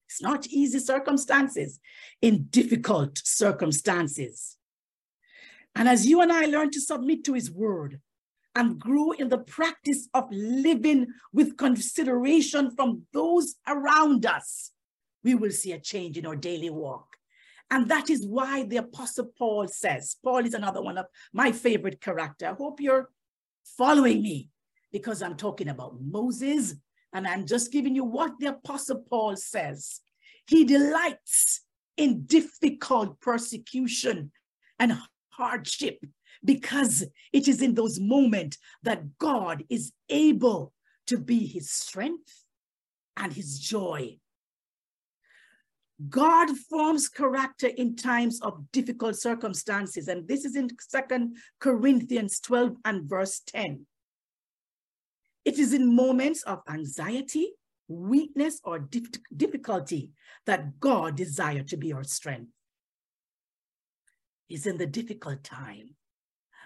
It's 0.07 0.21
not 0.21 0.47
easy 0.47 0.79
circumstances, 0.79 1.81
in 2.21 2.45
difficult 2.49 3.17
circumstances. 3.17 4.55
And 5.75 5.87
as 5.87 6.05
you 6.05 6.21
and 6.21 6.31
I 6.31 6.45
learn 6.45 6.71
to 6.71 6.81
submit 6.81 7.23
to 7.25 7.33
his 7.33 7.51
word 7.51 7.99
and 8.55 8.79
grow 8.79 9.11
in 9.11 9.29
the 9.29 9.37
practice 9.37 10.09
of 10.13 10.27
living 10.31 11.07
with 11.31 11.57
consideration 11.57 12.71
from 12.75 13.03
those 13.13 13.55
around 13.67 14.25
us, 14.25 14.71
we 15.23 15.35
will 15.35 15.51
see 15.51 15.71
a 15.71 15.79
change 15.79 16.17
in 16.17 16.25
our 16.25 16.35
daily 16.35 16.69
walk. 16.69 17.07
And 17.71 17.87
that 17.89 18.09
is 18.09 18.25
why 18.25 18.63
the 18.63 18.77
Apostle 18.77 19.31
Paul 19.37 19.67
says, 19.67 20.17
Paul 20.23 20.45
is 20.45 20.55
another 20.55 20.81
one 20.81 20.97
of 20.97 21.05
my 21.33 21.51
favorite 21.51 22.01
character. 22.01 22.47
I 22.47 22.53
hope 22.53 22.81
you're 22.81 23.09
following 23.77 24.21
me 24.21 24.49
because 24.91 25.21
I'm 25.21 25.35
talking 25.35 25.69
about 25.69 26.01
Moses 26.01 26.75
And 27.13 27.27
I'm 27.27 27.45
just 27.45 27.71
giving 27.71 27.95
you 27.95 28.03
what 28.03 28.33
the 28.39 28.47
Apostle 28.47 29.03
Paul 29.09 29.35
says. 29.35 30.01
He 30.47 30.63
delights 30.63 31.61
in 31.97 32.25
difficult 32.25 33.19
persecution 33.19 34.31
and 34.77 34.97
hardship 35.39 36.03
because 36.43 37.05
it 37.31 37.47
is 37.47 37.61
in 37.61 37.73
those 37.73 37.99
moments 37.99 38.57
that 38.83 39.17
God 39.17 39.63
is 39.69 39.93
able 40.09 40.73
to 41.07 41.17
be 41.17 41.47
his 41.47 41.71
strength 41.71 42.43
and 43.15 43.31
his 43.33 43.57
joy. 43.57 44.17
God 46.09 46.49
forms 46.69 47.09
character 47.09 47.67
in 47.67 47.95
times 47.95 48.39
of 48.41 48.71
difficult 48.71 49.15
circumstances. 49.17 50.07
And 50.07 50.27
this 50.27 50.45
is 50.45 50.55
in 50.55 50.69
Second 50.79 51.37
Corinthians 51.59 52.39
12 52.39 52.75
and 52.85 53.09
verse 53.09 53.41
10. 53.47 53.85
It 55.45 55.57
is 55.57 55.73
in 55.73 55.95
moments 55.95 56.43
of 56.43 56.59
anxiety, 56.69 57.51
weakness, 57.87 58.61
or 58.63 58.87
difficulty 59.35 60.11
that 60.45 60.79
God 60.79 61.17
desires 61.17 61.69
to 61.71 61.77
be 61.77 61.91
our 61.91 62.03
strength. 62.03 62.51
It's 64.49 64.65
in 64.65 64.77
the 64.77 64.87
difficult 64.87 65.43
time 65.43 65.95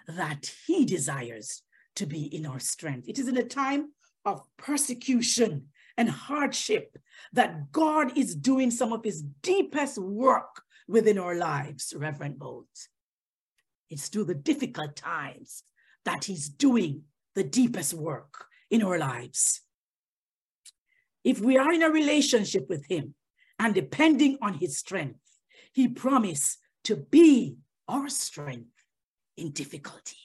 that 0.08 0.52
he 0.66 0.86
desires 0.86 1.64
to 1.96 2.06
be 2.06 2.24
in 2.24 2.46
our 2.46 2.60
strength. 2.60 3.08
It 3.08 3.20
is 3.20 3.28
in 3.28 3.38
a 3.38 3.44
time 3.44 3.92
of 4.26 4.42
persecution 4.58 5.68
and 5.98 6.10
hardship 6.10 6.98
that 7.34 7.72
God 7.72 8.18
is 8.18 8.36
doing 8.36 8.72
some 8.72 8.94
of 8.94 9.04
his 9.04 9.22
deepest 9.42 9.98
work 9.98 10.64
within 10.88 11.20
our 11.20 11.36
lives, 11.36 11.94
Reverend 11.96 12.40
Bolt. 12.40 12.88
It's 13.90 14.08
through 14.08 14.26
the 14.26 14.34
difficult 14.36 14.96
times 14.96 15.64
that 16.06 16.26
he's 16.26 16.50
doing 16.50 17.04
the 17.36 17.44
deepest 17.44 17.94
work 17.94 18.46
in 18.72 18.82
our 18.82 18.98
lives. 18.98 19.62
If 21.24 21.40
we 21.40 21.58
are 21.58 21.72
in 21.72 21.84
a 21.84 21.90
relationship 21.90 22.68
with 22.70 22.86
him 22.88 23.16
and 23.60 23.74
depending 23.74 24.38
on 24.42 24.56
his 24.56 24.78
strength, 24.78 25.20
he 25.72 25.88
promised 25.88 26.58
to 26.86 26.96
be 26.96 27.58
our 27.88 28.10
strength 28.10 28.70
in 29.38 29.52
difficulty. 29.52 30.18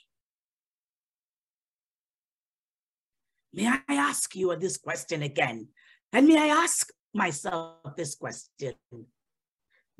May 3.52 3.66
I 3.66 3.94
ask 3.94 4.36
you 4.36 4.54
this 4.56 4.76
question 4.76 5.22
again? 5.22 5.68
And 6.12 6.26
may 6.28 6.38
I 6.38 6.62
ask 6.62 6.90
myself 7.14 7.96
this 7.96 8.14
question? 8.14 8.74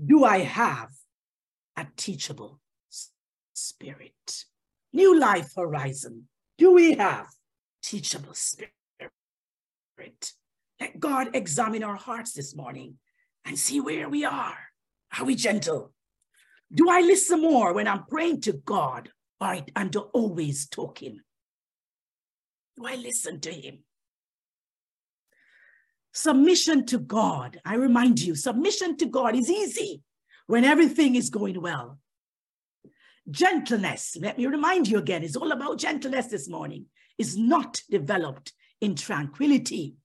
Do 0.05 0.25
I 0.25 0.39
have 0.39 0.91
a 1.77 1.87
teachable 1.97 2.61
spirit? 3.55 4.45
New 4.93 5.19
life 5.19 5.53
horizon. 5.57 6.29
Do 6.57 6.73
we 6.73 6.95
have 6.95 7.27
teachable 7.83 8.35
spirit? 8.35 8.73
Let 10.81 11.01
God 11.01 11.35
examine 11.35 11.83
our 11.83 11.97
hearts 11.97 12.33
this 12.33 12.55
morning 12.55 12.99
and 13.45 13.59
see 13.59 13.81
where 13.81 14.09
we 14.09 14.25
are. 14.25 14.59
Are 15.19 15.25
we 15.25 15.35
gentle? 15.35 15.93
Do 16.73 16.91
I 16.91 17.01
listen 17.01 17.41
more 17.41 17.73
when 17.73 17.89
I'm 17.89 18.05
praying 18.05 18.43
to 18.43 18.53
God 18.53 19.11
or 19.41 19.59
I'm 19.75 19.91
always 20.13 20.69
talking? 20.69 21.21
Do 22.77 22.87
I 22.87 22.97
listen 22.97 23.41
to 23.41 23.51
him? 23.51 23.79
Submission 26.13 26.85
to 26.87 26.99
God, 26.99 27.61
I 27.65 27.75
remind 27.75 28.21
you, 28.21 28.35
submission 28.35 28.97
to 28.99 29.07
God 29.07 29.35
is 29.35 29.51
easy 29.51 30.03
when 30.47 30.65
everything 30.65 31.15
is 31.15 31.31
going 31.31 31.61
well. 31.61 31.99
Gentleness, 33.31 34.17
let 34.21 34.39
me 34.39 34.47
remind 34.47 34.89
you 34.89 34.99
again, 34.99 35.23
it's 35.23 35.37
all 35.37 35.53
about 35.53 35.79
gentleness 35.79 36.27
this 36.27 36.49
morning, 36.49 36.87
is 37.19 37.37
not 37.37 37.83
developed 37.91 38.53
in 38.81 38.95
tranquility. 38.95 39.97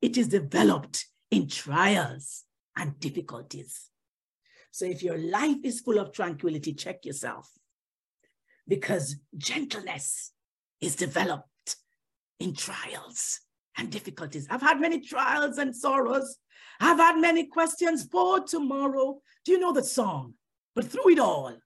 It 0.00 0.16
is 0.16 0.28
developed 0.28 1.06
in 1.30 1.48
trials 1.48 2.44
and 2.76 2.98
difficulties. 3.00 3.87
So 4.70 4.84
if 4.84 5.02
your 5.02 5.18
life 5.18 5.58
is 5.64 5.80
full 5.80 5.98
of 5.98 6.12
tranquility, 6.12 6.74
check 6.74 7.04
yourself 7.04 7.50
because 8.66 9.16
gentleness 9.36 10.32
is 10.80 10.94
developed 10.94 11.76
in 12.38 12.54
trials 12.54 13.40
and 13.76 13.90
difficulties. 13.90 14.46
I've 14.50 14.62
had 14.62 14.80
many 14.80 15.00
trials 15.00 15.58
and 15.58 15.74
sorrows. 15.74 16.38
I've 16.80 16.98
had 16.98 17.18
many 17.18 17.46
questions 17.46 18.06
for 18.10 18.40
tomorrow. 18.40 19.20
Do 19.44 19.52
you 19.52 19.58
know 19.58 19.72
the 19.72 19.82
song? 19.82 20.34
But 20.74 20.86
through 20.86 21.10
it 21.10 21.18
all, 21.18 21.56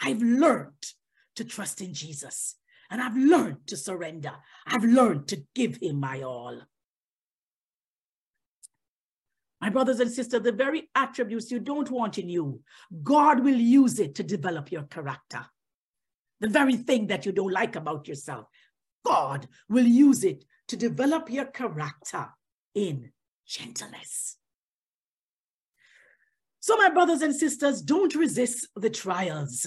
I've 0.00 0.22
learned 0.22 0.84
to 1.36 1.44
trust 1.44 1.80
in 1.80 1.94
Jesus 1.94 2.56
and 2.90 3.00
I've 3.00 3.16
learned 3.16 3.66
to 3.68 3.76
surrender. 3.76 4.32
I've 4.66 4.84
learned 4.84 5.28
to 5.28 5.44
give 5.54 5.76
him 5.76 6.00
my 6.00 6.22
all. 6.22 6.62
My 9.60 9.70
brothers 9.70 10.00
and 10.00 10.10
sisters, 10.10 10.42
the 10.42 10.52
very 10.52 10.88
attributes 10.94 11.50
you 11.50 11.58
don't 11.58 11.90
want 11.90 12.18
in 12.18 12.28
you, 12.28 12.60
God 13.02 13.40
will 13.40 13.56
use 13.56 13.98
it 13.98 14.14
to 14.16 14.22
develop 14.22 14.70
your 14.70 14.84
character. 14.84 15.44
The 16.40 16.48
very 16.48 16.76
thing 16.76 17.08
that 17.08 17.26
you 17.26 17.32
don't 17.32 17.52
like 17.52 17.74
about 17.74 18.06
yourself, 18.06 18.46
God 19.04 19.48
will 19.68 19.86
use 19.86 20.22
it 20.22 20.44
to 20.68 20.76
develop 20.76 21.30
your 21.30 21.46
character 21.46 22.28
in 22.74 23.10
gentleness. 23.46 24.36
So, 26.60 26.76
my 26.76 26.90
brothers 26.90 27.22
and 27.22 27.34
sisters, 27.34 27.82
don't 27.82 28.14
resist 28.14 28.68
the 28.76 28.90
trials. 28.90 29.66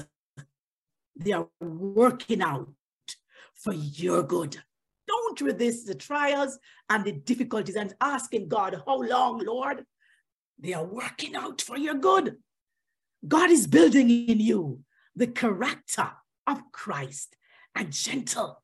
They 1.16 1.32
are 1.34 1.48
working 1.60 2.42
out 2.42 2.70
for 3.56 3.74
your 3.74 4.24
good. 4.24 4.62
Don't 5.32 5.54
resist 5.54 5.88
the 5.88 5.96
trials 5.96 6.60
and 6.90 7.06
the 7.06 7.14
difficulties 7.14 7.78
and 7.78 7.94
asking 8.02 8.50
God, 8.50 8.82
How 8.86 9.02
long, 9.02 9.40
Lord? 9.40 9.86
They 10.60 10.74
are 10.74 10.84
working 10.84 11.38
out 11.38 11.62
for 11.62 11.78
your 11.78 11.94
good. 11.94 12.36
God 13.26 13.50
is 13.50 13.66
building 13.66 14.10
in 14.10 14.42
you 14.42 14.82
the 15.16 15.28
character 15.28 16.12
of 16.46 16.60
Christ, 16.74 17.38
a 17.78 17.86
gentle, 17.86 18.62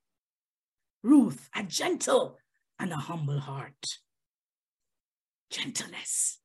Ruth, 1.04 1.50
a 1.56 1.64
gentle 1.64 2.38
and 2.78 2.92
a 2.92 2.98
humble 2.98 3.40
heart. 3.40 4.00
Gentleness 5.50 6.40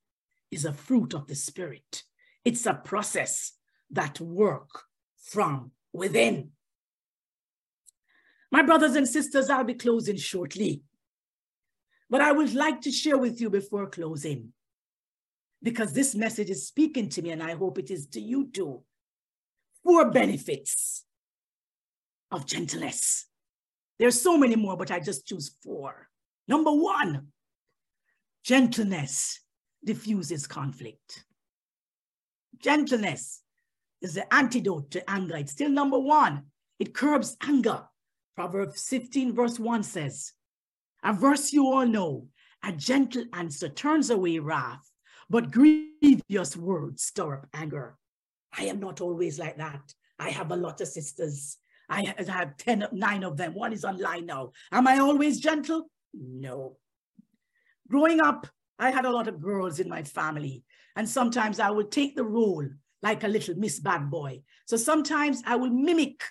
is 0.53 0.65
a 0.65 0.73
fruit 0.73 1.15
of 1.15 1.27
the 1.27 1.35
Spirit. 1.35 2.05
It's 2.45 2.65
a 2.65 2.75
process 2.75 3.55
that 3.91 4.21
work 4.21 4.85
from 5.21 5.73
within. 5.93 6.53
My 8.53 8.63
brothers 8.63 8.97
and 8.97 9.09
sisters, 9.09 9.49
I'll 9.49 9.65
be 9.65 9.75
closing 9.75 10.19
shortly. 10.19 10.83
But 12.11 12.21
I 12.21 12.33
would 12.33 12.55
like 12.55 12.83
to 12.83 12.93
share 12.93 13.17
with 13.17 13.41
you 13.41 13.49
before 13.49 13.89
closing, 13.89 14.53
because 15.63 15.95
this 15.95 16.15
message 16.15 16.51
is 16.51 16.67
speaking 16.67 17.09
to 17.09 17.23
me, 17.23 17.31
and 17.31 17.43
I 17.43 17.55
hope 17.55 17.79
it 17.79 17.91
is 17.91 18.07
to 18.09 18.21
you 18.21 18.51
too. 18.51 18.83
Four 19.83 20.11
benefits 20.11 21.05
of 22.31 22.45
gentleness. 22.45 23.27
There's 23.99 24.21
so 24.21 24.37
many 24.37 24.57
more, 24.57 24.77
but 24.77 24.91
I 24.91 25.01
just 25.01 25.27
choose 25.27 25.57
four. 25.65 26.09
Number 26.47 26.73
one, 26.73 27.29
gentleness 28.45 29.41
diffuses 29.83 30.47
conflict. 30.47 31.25
Gentleness 32.59 33.41
is 34.03 34.15
the 34.15 34.33
antidote 34.35 34.91
to 34.91 35.11
anger. 35.11 35.37
It's 35.37 35.53
still 35.53 35.71
number 35.71 35.99
one. 35.99 36.43
It 36.79 36.95
curbs 36.95 37.37
anger. 37.43 37.85
Proverbs 38.35 38.87
15, 38.89 39.35
verse 39.35 39.59
1 39.59 39.83
says, 39.83 40.33
a 41.05 41.13
verse 41.13 41.53
you 41.53 41.67
all 41.67 41.87
know, 41.87 42.29
a 42.65 42.73
gentle 42.73 43.25
answer 43.33 43.69
turns 43.69 44.11
away 44.11 44.39
wrath, 44.39 44.89
but 45.29 45.51
grievous 45.51 46.57
words 46.57 47.05
stir 47.05 47.35
up 47.35 47.47
anger. 47.53 47.97
I 48.57 48.65
am 48.65 48.81
not 48.81 49.01
always 49.01 49.39
like 49.39 49.59
that. 49.59 49.95
I 50.19 50.31
have 50.31 50.53
a 50.53 50.57
lot 50.57 50.81
of 50.81 50.89
sisters 50.89 51.59
I 51.93 52.15
have 52.29 52.57
10, 52.57 52.89
nine 52.93 53.23
of 53.23 53.37
them. 53.37 53.55
One 53.55 53.73
is 53.73 53.85
online 53.85 54.27
now. 54.27 54.53
Am 54.71 54.87
I 54.87 54.99
always 54.99 55.41
gentle? 55.41 55.91
No. 56.15 56.79
Growing 57.89 58.21
up, 58.21 58.47
I 58.79 58.91
had 58.91 59.05
a 59.05 59.11
lot 59.11 59.29
of 59.29 59.41
girls 59.41 59.79
in 59.79 59.89
my 59.89 60.03
family. 60.03 60.65
And 60.97 61.09
sometimes 61.09 61.61
I 61.61 61.71
would 61.71 61.91
take 61.91 62.17
the 62.17 62.25
role 62.25 62.67
like 63.03 63.25
a 63.25 63.29
little 63.29 63.57
Miss 63.57 63.79
Bad 63.79 64.11
Boy. 64.11 64.43
So 64.67 64.77
sometimes 64.77 65.43
I 65.47 65.57
would 65.57 65.73
mimic 65.73 66.23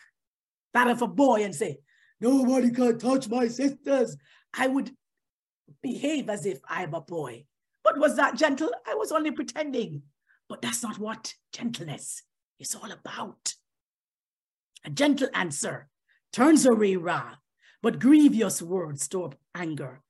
that 0.74 0.88
of 0.88 1.02
a 1.02 1.08
boy 1.08 1.44
and 1.44 1.54
say, 1.54 1.78
nobody 2.22 2.72
can 2.72 2.98
touch 3.00 3.28
my 3.28 3.48
sisters. 3.48 4.16
I 4.54 4.68
would 4.68 4.92
behave 5.82 6.30
as 6.30 6.46
if 6.46 6.60
I'm 6.68 6.94
a 6.94 7.02
boy. 7.02 7.46
But 7.84 7.98
was 7.98 8.16
that 8.16 8.38
gentle? 8.38 8.72
I 8.88 8.96
was 8.96 9.12
only 9.12 9.32
pretending. 9.32 10.04
But 10.48 10.62
that's 10.62 10.84
not 10.84 11.00
what 11.00 11.34
gentleness 11.52 12.24
is 12.60 12.76
all 12.76 12.92
about. 12.92 13.56
A 14.86 14.90
gentle 14.90 15.30
answer 15.34 15.88
turns 16.34 16.66
away 16.66 16.96
wrath, 16.96 17.38
but 17.82 18.00
grievous 18.00 18.62
words 18.62 19.04
store 19.04 19.28
up 19.28 19.36
anger. 19.56 20.02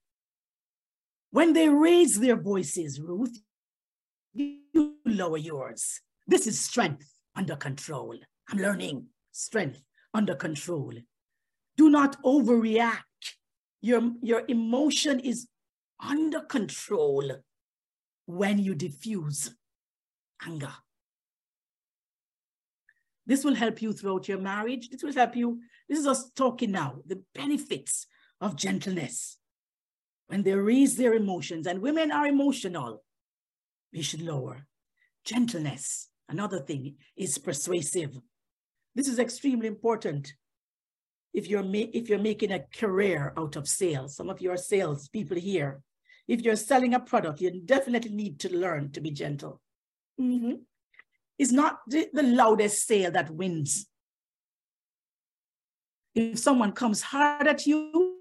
When 1.31 1.53
they 1.53 1.69
raise 1.69 2.19
their 2.19 2.35
voices, 2.35 2.99
Ruth, 2.99 3.41
you 4.33 4.95
lower 5.05 5.37
yours. 5.37 6.01
This 6.27 6.47
is 6.47 6.59
strength 6.59 7.09
under 7.35 7.55
control. 7.55 8.17
I'm 8.49 8.59
learning 8.59 9.07
strength 9.31 9.81
under 10.13 10.35
control. 10.35 10.93
Do 11.77 11.89
not 11.89 12.21
overreact. 12.23 13.03
Your, 13.81 14.11
your 14.21 14.43
emotion 14.47 15.19
is 15.19 15.47
under 15.99 16.41
control 16.41 17.31
when 18.25 18.59
you 18.59 18.75
diffuse 18.75 19.53
anger. 20.45 20.73
This 23.25 23.43
will 23.43 23.55
help 23.55 23.81
you 23.81 23.93
throughout 23.93 24.27
your 24.27 24.39
marriage. 24.39 24.89
This 24.89 25.03
will 25.03 25.13
help 25.13 25.35
you. 25.35 25.61
This 25.87 25.99
is 25.99 26.07
us 26.07 26.31
talking 26.31 26.71
now, 26.71 27.01
the 27.05 27.23
benefits 27.33 28.07
of 28.39 28.55
gentleness. 28.55 29.37
When 30.27 30.43
they 30.43 30.53
raise 30.53 30.95
their 30.95 31.13
emotions, 31.13 31.67
and 31.67 31.81
women 31.81 32.11
are 32.11 32.25
emotional, 32.25 33.03
we 33.93 34.01
should 34.01 34.21
lower. 34.21 34.65
Gentleness, 35.25 36.09
another 36.29 36.59
thing, 36.59 36.95
is 37.15 37.37
persuasive. 37.37 38.17
This 38.95 39.07
is 39.07 39.19
extremely 39.19 39.67
important 39.67 40.33
if 41.33 41.47
you're, 41.47 41.63
if 41.73 42.09
you're 42.09 42.19
making 42.19 42.51
a 42.51 42.65
career 42.73 43.33
out 43.37 43.55
of 43.55 43.67
sales. 43.67 44.15
Some 44.15 44.29
of 44.29 44.41
your 44.41 44.57
sales 44.57 45.07
people 45.09 45.37
here, 45.37 45.81
if 46.27 46.41
you're 46.41 46.55
selling 46.55 46.93
a 46.93 46.99
product, 46.99 47.41
you 47.41 47.61
definitely 47.65 48.11
need 48.11 48.39
to 48.41 48.55
learn 48.55 48.91
to 48.91 49.01
be 49.01 49.11
gentle. 49.11 49.61
Mm 50.19 50.39
-hmm. 50.41 50.65
It's 51.37 51.51
not 51.51 51.73
the, 51.87 52.09
the 52.13 52.23
loudest 52.23 52.87
sale 52.87 53.11
that 53.11 53.29
wins. 53.29 53.89
If 56.13 56.39
someone 56.39 56.73
comes 56.73 57.01
hard 57.01 57.47
at 57.47 57.65
you, 57.65 58.17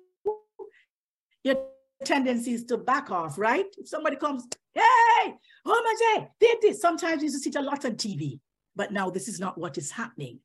your 1.43 1.57
tendency 2.05 2.53
is 2.53 2.65
to 2.65 2.77
back 2.79 3.11
off, 3.11 3.39
right? 3.39 3.77
If 3.77 3.89
somebody 3.89 4.17
comes, 4.17 4.43
hey, 4.75 5.35
oh 5.65 5.83
my 5.87 5.95
God, 6.03 6.29
did 6.39 6.57
this. 6.61 6.81
Sometimes 6.81 7.23
you 7.23 7.31
see 7.31 7.51
it 7.51 7.57
a 7.57 7.63
lot 7.63 7.85
on 7.85 7.97
TV, 7.97 8.41
but 8.75 8.91
now 8.91 9.11
this 9.11 9.29
is 9.29 9.39
not 9.39 9.59
what 9.59 9.77
is 9.77 9.91
happening 9.91 10.41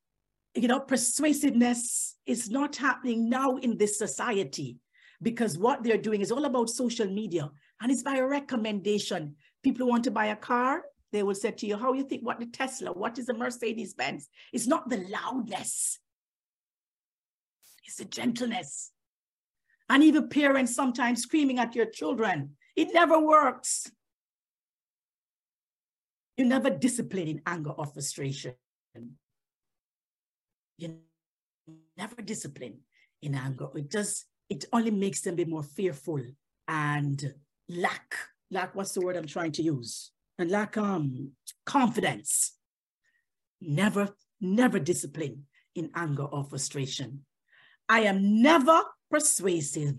you 0.55 0.67
know, 0.67 0.79
persuasiveness 0.79 2.15
is 2.25 2.49
not 2.49 2.75
happening 2.75 3.29
now 3.29 3.57
in 3.57 3.77
this 3.77 3.97
society 3.97 4.77
because 5.21 5.57
what 5.57 5.83
they're 5.83 5.97
doing 5.97 6.21
is 6.21 6.31
all 6.31 6.45
about 6.45 6.69
social 6.69 7.07
media 7.07 7.49
and 7.81 7.91
it's 7.91 8.03
by 8.03 8.19
recommendation. 8.19 9.35
People 9.63 9.87
want 9.87 10.05
to 10.05 10.11
buy 10.11 10.27
a 10.27 10.35
car, 10.35 10.83
they 11.11 11.23
will 11.23 11.35
say 11.35 11.51
to 11.51 11.67
you, 11.67 11.77
how 11.77 11.93
you 11.93 12.03
think, 12.03 12.25
what 12.25 12.39
the 12.39 12.45
Tesla, 12.45 12.91
what 12.91 13.19
is 13.19 13.25
the 13.25 13.33
Mercedes 13.33 13.93
Benz? 13.93 14.29
It's 14.53 14.67
not 14.67 14.89
the 14.89 15.05
loudness, 15.09 15.99
it's 17.85 17.97
the 17.97 18.05
gentleness. 18.05 18.91
And 19.89 20.03
even 20.03 20.29
parents 20.29 20.73
sometimes 20.73 21.21
screaming 21.21 21.59
at 21.59 21.75
your 21.75 21.85
children. 21.85 22.57
It 22.75 22.91
never 22.91 23.19
works. 23.19 23.91
You 26.37 26.45
never 26.45 26.71
discipline 26.71 27.27
in 27.27 27.41
anger 27.45 27.69
or 27.69 27.85
frustration 27.85 28.55
you 30.77 30.97
never 31.97 32.21
discipline 32.21 32.79
in 33.21 33.35
anger. 33.35 33.67
It 33.75 33.91
just 33.91 34.25
it 34.49 34.65
only 34.71 34.91
makes 34.91 35.21
them 35.21 35.35
be 35.35 35.45
more 35.45 35.63
fearful 35.63 36.21
and 36.67 37.33
lack, 37.67 38.15
lack, 38.51 38.75
what's 38.75 38.93
the 38.93 39.01
word 39.01 39.15
I'm 39.15 39.27
trying 39.27 39.51
to 39.53 39.63
use? 39.63 40.11
And 40.37 40.51
lack 40.51 40.77
um 40.77 41.31
confidence. 41.65 42.53
Never, 43.61 44.09
never 44.39 44.79
discipline 44.79 45.43
in 45.73 45.89
anger 45.95 46.23
or 46.23 46.43
frustration. 46.43 47.25
I 47.89 48.01
am 48.01 48.41
never 48.41 48.81
persuasive 49.09 49.95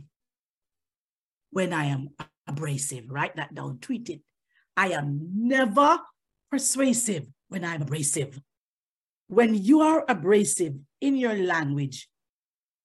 when 1.51 1.73
I 1.73 1.87
am 1.87 2.11
abrasive. 2.47 3.11
Write 3.11 3.37
that 3.37 3.55
down, 3.55 3.79
tweet 3.79 4.11
it. 4.11 4.21
I 4.77 4.89
am 4.89 5.31
never 5.35 5.99
persuasive 6.51 7.27
when 7.49 7.65
I'm 7.65 7.83
abrasive 7.83 8.41
when 9.29 9.55
you 9.55 9.81
are 9.81 10.05
abrasive 10.09 10.75
in 11.01 11.17
your 11.17 11.35
language, 11.35 12.09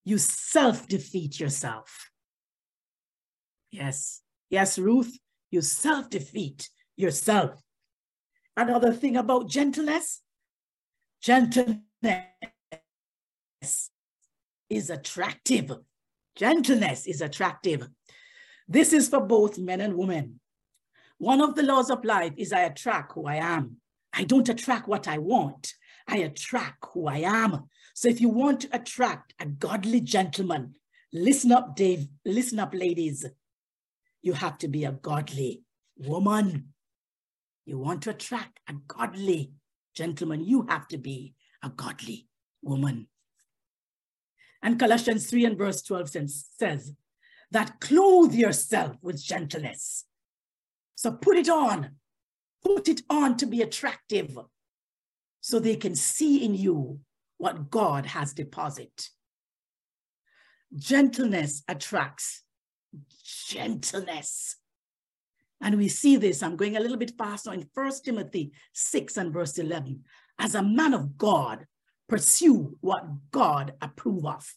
you 0.03 0.17
self 0.17 0.87
defeat 0.87 1.39
yourself. 1.39 2.09
Yes, 3.71 4.21
yes, 4.49 4.79
Ruth, 4.79 5.17
you 5.51 5.61
self 5.61 6.09
defeat 6.09 6.69
yourself. 6.97 7.61
Another 8.57 8.93
thing 8.93 9.15
about 9.17 9.47
gentleness 9.47 10.21
gentleness 11.21 11.77
is 14.69 14.89
attractive. 14.89 15.71
Gentleness 16.35 17.05
is 17.05 17.21
attractive. 17.21 17.87
This 18.67 18.93
is 18.93 19.09
for 19.09 19.21
both 19.21 19.57
men 19.57 19.81
and 19.81 19.95
women. 19.95 20.39
One 21.17 21.41
of 21.41 21.55
the 21.55 21.63
laws 21.63 21.91
of 21.91 22.03
life 22.03 22.33
is 22.37 22.51
I 22.51 22.61
attract 22.61 23.13
who 23.13 23.27
I 23.27 23.35
am. 23.35 23.77
I 24.13 24.23
don't 24.23 24.49
attract 24.49 24.87
what 24.87 25.07
I 25.07 25.19
want. 25.19 25.73
I 26.07 26.17
attract 26.17 26.85
who 26.93 27.07
I 27.07 27.17
am. 27.19 27.69
So 27.93 28.07
if 28.07 28.21
you 28.21 28.29
want 28.29 28.61
to 28.61 28.75
attract 28.75 29.33
a 29.39 29.45
godly 29.45 30.01
gentleman, 30.01 30.75
listen 31.13 31.51
up, 31.51 31.75
Dave, 31.75 32.07
listen 32.25 32.59
up, 32.59 32.73
ladies. 32.73 33.25
You 34.21 34.33
have 34.33 34.57
to 34.59 34.67
be 34.67 34.85
a 34.85 34.91
godly 34.91 35.63
woman. 35.97 36.73
You 37.65 37.77
want 37.77 38.01
to 38.03 38.09
attract 38.11 38.59
a 38.67 38.73
godly 38.87 39.53
gentleman, 39.95 40.43
you 40.43 40.65
have 40.69 40.87
to 40.87 40.97
be 40.97 41.33
a 41.63 41.69
godly 41.69 42.27
woman. 42.61 43.07
And 44.63 44.79
Colossians 44.79 45.29
3 45.29 45.45
and 45.45 45.57
verse 45.57 45.81
12 45.81 46.09
says 46.57 46.93
that 47.51 47.79
clothe 47.79 48.33
yourself 48.33 48.95
with 49.01 49.21
gentleness. 49.21 50.05
So 50.95 51.11
put 51.11 51.37
it 51.37 51.49
on, 51.49 51.95
put 52.63 52.87
it 52.87 53.01
on 53.09 53.37
to 53.37 53.45
be 53.45 53.61
attractive 53.61 54.37
so 55.41 55.59
they 55.59 55.75
can 55.75 55.95
see 55.95 56.45
in 56.45 56.55
you 56.55 56.99
what 57.37 57.69
God 57.69 58.05
has 58.05 58.33
deposited. 58.33 59.07
Gentleness 60.75 61.63
attracts 61.67 62.43
gentleness. 63.47 64.55
And 65.59 65.77
we 65.77 65.89
see 65.89 66.15
this, 66.15 66.41
I'm 66.41 66.55
going 66.55 66.77
a 66.77 66.79
little 66.79 66.97
bit 66.97 67.13
faster 67.17 67.53
in 67.53 67.69
First 67.73 68.05
Timothy 68.05 68.51
6 68.73 69.17
and 69.17 69.33
verse 69.33 69.57
11. 69.57 70.03
As 70.39 70.55
a 70.55 70.63
man 70.63 70.93
of 70.93 71.17
God, 71.17 71.65
pursue 72.07 72.77
what 72.81 73.05
God 73.31 73.73
approve 73.81 74.25
of. 74.25 74.53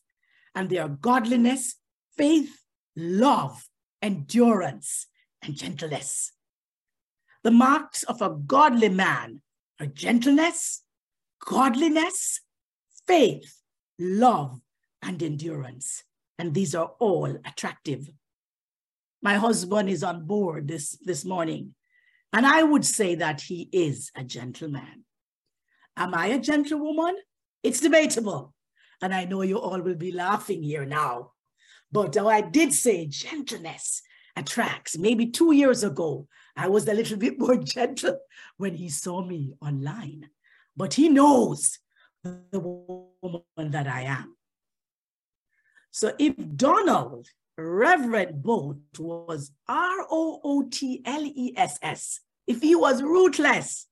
And 0.54 0.70
they 0.70 0.78
are 0.78 0.88
godliness, 0.88 1.76
faith, 2.16 2.62
love, 2.96 3.68
endurance, 4.00 5.06
and 5.42 5.54
gentleness. 5.54 6.32
The 7.42 7.50
marks 7.50 8.02
of 8.04 8.22
a 8.22 8.30
godly 8.30 8.88
man 8.88 9.42
gentleness, 9.86 10.82
godliness, 11.44 12.40
faith, 13.06 13.60
love, 13.98 14.60
and 15.02 15.22
endurance. 15.22 16.02
And 16.38 16.54
these 16.54 16.74
are 16.74 16.92
all 16.98 17.36
attractive. 17.44 18.08
My 19.22 19.34
husband 19.34 19.88
is 19.88 20.02
on 20.04 20.26
board 20.26 20.68
this, 20.68 20.98
this 21.02 21.24
morning, 21.24 21.74
and 22.32 22.44
I 22.44 22.62
would 22.62 22.84
say 22.84 23.14
that 23.14 23.40
he 23.40 23.68
is 23.72 24.10
a 24.16 24.24
gentleman. 24.24 25.04
Am 25.96 26.14
I 26.14 26.26
a 26.26 26.40
gentlewoman? 26.40 27.16
It's 27.62 27.80
debatable. 27.80 28.52
And 29.00 29.14
I 29.14 29.24
know 29.24 29.42
you 29.42 29.58
all 29.58 29.80
will 29.80 29.94
be 29.94 30.12
laughing 30.12 30.62
here 30.62 30.84
now. 30.84 31.32
But 31.92 32.12
though 32.12 32.28
I 32.28 32.40
did 32.40 32.74
say 32.74 33.06
gentleness 33.06 34.02
attracts. 34.36 34.98
Maybe 34.98 35.26
two 35.26 35.52
years 35.52 35.84
ago, 35.84 36.26
I 36.56 36.68
was 36.68 36.86
a 36.88 36.94
little 36.94 37.16
bit 37.24 37.38
more 37.38 37.56
gentle 37.56 38.18
when 38.56 38.74
he 38.74 38.88
saw 38.88 39.24
me 39.24 39.54
online. 39.60 40.28
But 40.76 40.94
he 40.94 41.08
knows 41.08 41.78
the 42.22 42.58
woman 42.58 43.70
that 43.70 43.86
I 43.86 44.02
am. 44.02 44.36
So 45.90 46.12
if 46.18 46.34
Donald, 46.56 47.28
Reverend 47.56 48.42
Bolt, 48.42 48.78
was 48.98 49.52
R 49.68 50.06
O 50.10 50.40
O 50.42 50.68
T 50.68 51.02
L 51.04 51.24
E 51.24 51.54
S 51.56 51.78
S, 51.82 52.20
if 52.46 52.60
he 52.60 52.74
was 52.74 53.02
ruthless, 53.02 53.86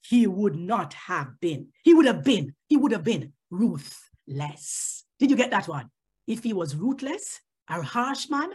he 0.00 0.26
would 0.26 0.56
not 0.56 0.94
have 0.94 1.38
been, 1.40 1.68
he 1.82 1.94
would 1.94 2.06
have 2.06 2.24
been, 2.24 2.54
he 2.68 2.76
would 2.76 2.92
have 2.92 3.04
been 3.04 3.32
ruthless. 3.50 5.04
Did 5.18 5.30
you 5.30 5.36
get 5.36 5.50
that 5.50 5.68
one? 5.68 5.90
If 6.26 6.42
he 6.42 6.52
was 6.52 6.74
ruthless, 6.74 7.40
a 7.68 7.82
harsh 7.82 8.28
man, 8.30 8.50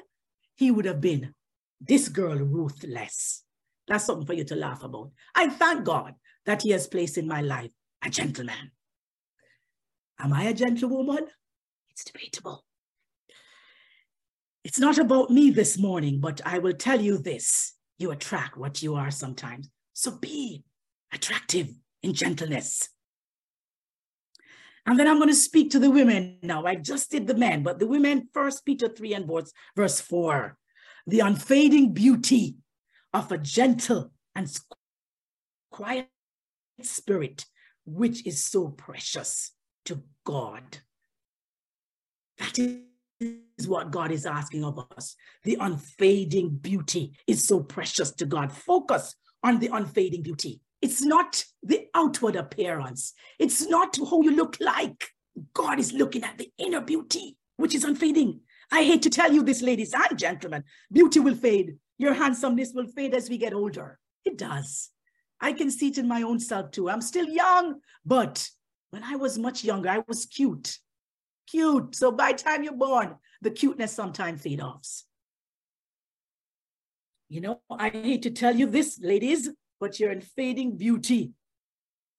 he 0.56 0.72
would 0.72 0.86
have 0.86 1.02
been 1.02 1.34
this 1.82 2.09
girl 2.09 2.38
ruthless. 2.38 3.43
That's 3.88 4.05
something 4.05 4.25
for 4.25 4.34
you 4.34 4.43
to 4.45 4.55
laugh 4.55 4.84
about. 4.84 5.11
I 5.34 5.49
thank 5.49 5.86
God 5.86 6.13
that 6.45 6.61
he 6.61 6.71
has 6.71 6.88
placed 6.88 7.17
in 7.17 7.27
my 7.27 7.41
life 7.41 7.71
a 8.03 8.09
gentleman. 8.09 8.71
Am 10.19 10.34
I 10.34 10.43
a 10.43 10.53
gentlewoman? 10.53 11.27
It's 11.89 12.03
debatable. 12.03 12.65
It's 14.63 14.80
not 14.80 14.97
about 14.97 15.30
me 15.30 15.49
this 15.49 15.77
morning, 15.77 16.19
but 16.19 16.41
I 16.45 16.59
will 16.59 16.73
tell 16.73 17.01
you 17.01 17.17
this. 17.17 17.73
You 17.97 18.11
attract 18.11 18.57
what 18.57 18.84
you 18.84 18.95
are 18.95 19.11
sometimes. 19.11 19.69
So 19.93 20.11
be 20.11 20.63
attractive 21.13 21.69
in 22.03 22.13
gentleness. 22.13 22.89
And 24.86 24.99
then 24.99 25.07
I'm 25.07 25.17
going 25.17 25.30
to 25.30 25.36
speak 25.36 25.71
to 25.71 25.80
the 25.80 25.89
women 25.89 26.38
now. 26.41 26.65
I 26.65 26.75
just 26.75 27.11
did 27.11 27.27
the 27.27 27.36
men, 27.36 27.63
but 27.63 27.80
the 27.80 27.88
women, 27.88 28.30
First 28.34 28.65
Peter 28.65 28.88
3 28.88 29.13
and 29.13 29.27
verse, 29.27 29.51
verse 29.75 30.01
4 30.01 30.57
the 31.10 31.22
unfading 31.22 31.93
beauty 31.93 32.55
of 33.14 33.32
a 33.32 33.38
gentle 33.38 34.12
and 34.36 34.47
quiet 35.72 36.07
spirit, 36.82 37.45
which 37.86 38.26
is 38.28 38.43
so 38.43 38.70
precious 38.70 39.51
to 39.86 40.03
God. 40.24 40.78
That 42.38 42.60
is 42.60 43.68
what 43.68 43.91
God 43.91 44.12
is 44.12 44.26
asking 44.26 44.64
of 44.64 44.80
us. 44.95 45.16
The 45.43 45.57
unfading 45.60 46.57
beauty 46.62 47.14
is 47.28 47.43
so 47.43 47.62
precious 47.62 48.12
to 48.12 48.26
God. 48.26 48.51
Focus 48.51 49.16
on 49.43 49.60
the 49.60 49.70
unfading 49.74 50.22
beauty. 50.22 50.62
It's 50.82 51.01
not 51.01 51.43
the 51.64 51.88
outward 51.95 52.36
appearance, 52.36 53.14
it's 53.39 53.68
not 53.68 53.97
how 53.97 54.22
you 54.22 54.32
look 54.32 54.57
like. 54.60 55.10
God 55.53 55.80
is 55.80 55.93
looking 55.93 56.24
at 56.24 56.38
the 56.38 56.51
inner 56.57 56.82
beauty, 56.82 57.38
which 57.57 57.74
is 57.74 57.84
unfading. 57.84 58.41
I 58.72 58.84
hate 58.84 59.01
to 59.03 59.09
tell 59.09 59.32
you 59.32 59.43
this, 59.43 59.61
ladies 59.61 59.93
and 59.93 60.17
gentlemen, 60.17 60.63
beauty 60.91 61.20
will 61.20 61.36
fade. 61.36 61.78
Your 61.97 62.13
handsomeness 62.13 62.72
will 62.74 62.88
fade 62.88 63.13
as 63.13 63.30
we 63.30 63.38
get 63.38 63.53
older. 63.53 63.99
It 64.26 64.38
does. 64.38 64.89
I 65.41 65.53
can 65.53 65.72
see 65.72 65.88
it 65.88 65.97
in 65.97 66.07
my 66.07 66.22
own 66.22 66.39
self 66.39 66.72
too. 66.72 66.89
I'm 66.89 67.01
still 67.01 67.28
young, 67.28 67.80
but 68.05 68.47
when 68.91 69.03
I 69.03 69.15
was 69.15 69.38
much 69.38 69.63
younger, 69.63 69.89
I 69.89 70.03
was 70.07 70.26
cute. 70.26 70.78
Cute. 71.49 71.95
So 71.95 72.11
by 72.11 72.34
time 72.34 72.63
you're 72.63 72.74
born, 72.74 73.15
the 73.41 73.51
cuteness 73.51 73.93
sometimes 73.93 74.41
fade 74.41 74.61
off. 74.61 74.88
You 77.30 77.41
know, 77.41 77.61
I 77.70 77.89
hate 77.89 78.24
to 78.24 78.32
tell 78.32 78.55
you 78.55 78.65
this, 78.65 78.99
ladies, 79.01 79.49
but 79.80 79.99
you're 79.99 80.11
in 80.11 80.22
fading 80.22 80.78
beauty. 80.78 81.32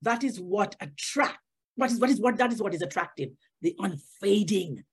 That 0.02 0.24
is 0.24 0.40
what 0.40 0.76
attract. 0.80 1.38
What 1.76 1.90
is 1.90 1.98
what 1.98 2.10
is 2.10 2.20
what 2.20 2.36
that 2.38 2.52
is 2.52 2.62
what 2.62 2.74
is 2.74 2.82
attractive? 2.82 3.30
The 3.60 3.74
unfading. 3.78 4.84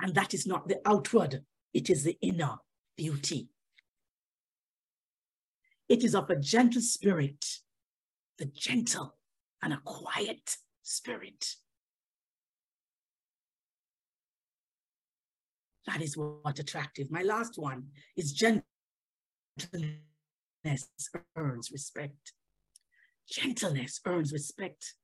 And 0.00 0.14
that 0.14 0.32
is 0.32 0.46
not 0.46 0.68
the 0.68 0.80
outward, 0.86 1.44
it 1.74 1.90
is 1.90 2.04
the 2.04 2.16
inner 2.22 2.56
beauty. 2.96 3.48
It 5.88 6.04
is 6.04 6.14
of 6.14 6.30
a 6.30 6.36
gentle 6.36 6.80
spirit, 6.80 7.44
the 8.38 8.46
gentle 8.46 9.16
and 9.62 9.72
a 9.72 9.80
quiet 9.84 10.56
spirit. 10.82 11.56
That 15.86 16.00
is 16.00 16.16
what 16.16 16.58
attractive. 16.58 17.10
My 17.10 17.22
last 17.22 17.58
one 17.58 17.88
is 18.16 18.32
gentleness 18.32 18.62
earns 21.36 21.70
respect. 21.72 22.32
Gentleness 23.28 24.00
earns 24.06 24.32
respect. 24.32 24.94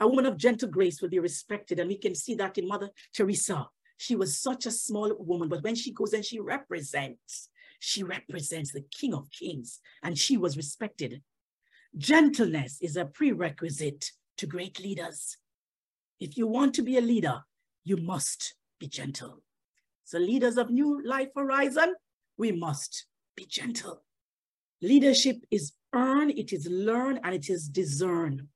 A 0.00 0.08
woman 0.08 0.24
of 0.24 0.38
gentle 0.38 0.68
grace 0.68 1.02
will 1.02 1.10
be 1.10 1.18
respected, 1.18 1.78
and 1.78 1.88
we 1.88 1.98
can 1.98 2.14
see 2.14 2.34
that 2.36 2.56
in 2.56 2.66
Mother 2.66 2.90
Teresa. 3.14 3.68
She 4.00 4.16
was 4.16 4.38
such 4.38 4.64
a 4.64 4.70
small 4.70 5.14
woman, 5.18 5.50
but 5.50 5.62
when 5.62 5.74
she 5.74 5.92
goes 5.92 6.14
and 6.14 6.24
she 6.24 6.40
represents, 6.40 7.50
she 7.80 8.02
represents 8.02 8.72
the 8.72 8.80
King 8.80 9.12
of 9.12 9.30
Kings, 9.30 9.78
and 10.02 10.16
she 10.18 10.38
was 10.38 10.56
respected. 10.56 11.20
Gentleness 11.94 12.78
is 12.80 12.96
a 12.96 13.04
prerequisite 13.04 14.10
to 14.38 14.46
great 14.46 14.80
leaders. 14.80 15.36
If 16.18 16.38
you 16.38 16.46
want 16.46 16.72
to 16.76 16.82
be 16.82 16.96
a 16.96 17.02
leader, 17.02 17.42
you 17.84 17.98
must 17.98 18.54
be 18.78 18.88
gentle. 18.88 19.42
So 20.04 20.18
leaders 20.18 20.56
of 20.56 20.70
New 20.70 21.04
Life 21.04 21.32
Horizon, 21.36 21.94
we 22.38 22.52
must 22.52 23.04
be 23.36 23.44
gentle. 23.44 24.02
Leadership 24.80 25.44
is 25.50 25.72
earned, 25.92 26.38
it 26.38 26.54
is 26.54 26.66
learned, 26.66 27.20
and 27.22 27.34
it 27.34 27.50
is 27.50 27.68
discerned. 27.68 28.46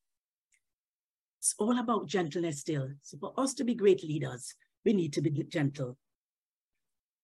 It's 1.38 1.55
all 1.59 1.78
about 1.78 2.07
gentleness 2.07 2.61
still. 2.61 2.88
So 3.03 3.18
for 3.18 3.34
us 3.36 3.53
to 3.55 3.64
be 3.64 3.74
great 3.74 4.03
leaders, 4.03 4.55
we 4.85 4.93
need 4.93 5.12
to 5.14 5.22
be 5.22 5.30
gentle. 5.30 5.97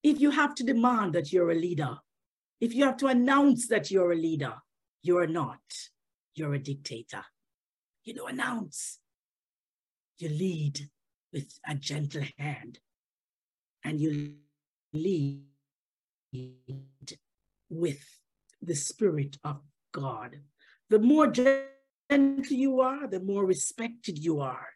If 0.03 0.19
you 0.19 0.31
have 0.31 0.55
to 0.55 0.63
demand 0.63 1.13
that 1.13 1.31
you're 1.31 1.51
a 1.51 1.55
leader, 1.55 1.97
if 2.59 2.73
you 2.73 2.85
have 2.85 2.97
to 2.97 3.07
announce 3.07 3.67
that 3.67 3.91
you're 3.91 4.11
a 4.11 4.15
leader, 4.15 4.55
you're 5.03 5.27
not. 5.27 5.59
You're 6.35 6.53
a 6.53 6.59
dictator. 6.59 7.23
You 8.03 8.15
don't 8.15 8.31
announce. 8.31 8.99
You 10.17 10.29
lead 10.29 10.79
with 11.33 11.59
a 11.67 11.75
gentle 11.75 12.23
hand 12.37 12.79
and 13.83 13.99
you 13.99 14.35
lead 14.93 15.43
with 17.69 18.03
the 18.61 18.75
Spirit 18.75 19.37
of 19.43 19.61
God. 19.91 20.37
The 20.89 20.99
more 20.99 21.27
gentle 21.27 21.67
you 22.49 22.81
are, 22.81 23.07
the 23.07 23.19
more 23.19 23.45
respected 23.45 24.17
you 24.17 24.39
are. 24.39 24.67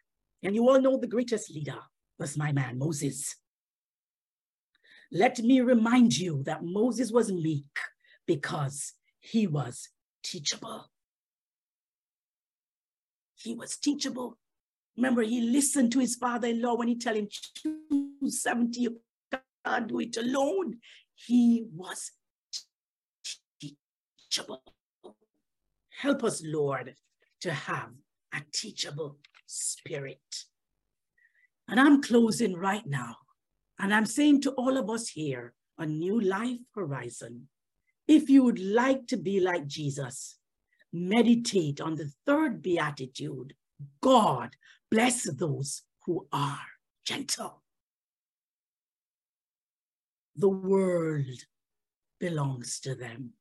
And 0.42 0.54
you 0.54 0.68
all 0.68 0.80
know 0.80 0.98
the 0.98 1.06
greatest 1.06 1.52
leader 1.52 1.78
was 2.18 2.36
my 2.36 2.52
man, 2.52 2.78
Moses. 2.78 3.36
Let 5.12 5.38
me 5.38 5.60
remind 5.60 6.16
you 6.18 6.42
that 6.44 6.64
Moses 6.64 7.12
was 7.12 7.30
meek 7.30 7.78
because 8.26 8.94
he 9.20 9.46
was 9.46 9.88
teachable. 10.22 10.90
He 13.34 13.54
was 13.54 13.76
teachable. 13.76 14.38
Remember, 14.96 15.22
he 15.22 15.40
listened 15.42 15.92
to 15.92 16.00
his 16.00 16.16
father-in-law 16.16 16.76
when 16.76 16.88
he 16.88 16.96
tell 16.98 17.14
him, 17.14 17.28
270, 17.62 18.80
you 18.80 19.00
can't 19.64 19.86
do 19.86 20.00
it 20.00 20.16
alone. 20.16 20.78
He 21.14 21.66
was 21.72 22.12
teachable. 23.60 24.62
Help 25.90 26.24
us, 26.24 26.42
Lord, 26.44 26.94
to 27.42 27.52
have 27.52 27.90
a 28.34 28.40
teachable 28.52 29.18
spirit. 29.46 30.44
And 31.68 31.80
I'm 31.80 32.02
closing 32.02 32.54
right 32.54 32.86
now. 32.86 33.16
And 33.78 33.92
I'm 33.92 34.06
saying 34.06 34.42
to 34.42 34.52
all 34.52 34.76
of 34.76 34.88
us 34.88 35.08
here, 35.08 35.54
a 35.78 35.86
new 35.86 36.20
life 36.20 36.58
horizon, 36.74 37.48
if 38.08 38.30
you 38.30 38.44
would 38.44 38.58
like 38.58 39.06
to 39.08 39.16
be 39.16 39.40
like 39.40 39.66
Jesus, 39.66 40.38
meditate 40.92 41.80
on 41.80 41.96
the 41.96 42.10
third 42.24 42.62
beatitude. 42.62 43.54
God 44.00 44.56
bless 44.90 45.30
those 45.34 45.82
who 46.06 46.26
are 46.32 46.60
gentle. 47.04 47.62
The 50.36 50.48
world 50.48 51.26
belongs 52.20 52.80
to 52.80 52.94
them. 52.94 53.32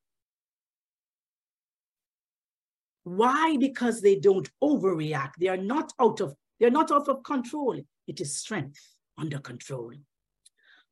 Why? 3.03 3.55
Because 3.57 4.01
they 4.01 4.15
don't 4.15 4.49
overreact. 4.63 5.33
They 5.39 5.47
are 5.47 5.57
not 5.57 5.93
out 5.99 6.21
of, 6.21 6.35
they're 6.59 6.71
not 6.71 6.91
out 6.91 7.07
of 7.07 7.23
control. 7.23 7.79
It 8.07 8.21
is 8.21 8.35
strength 8.35 8.95
under 9.17 9.39
control. 9.39 9.93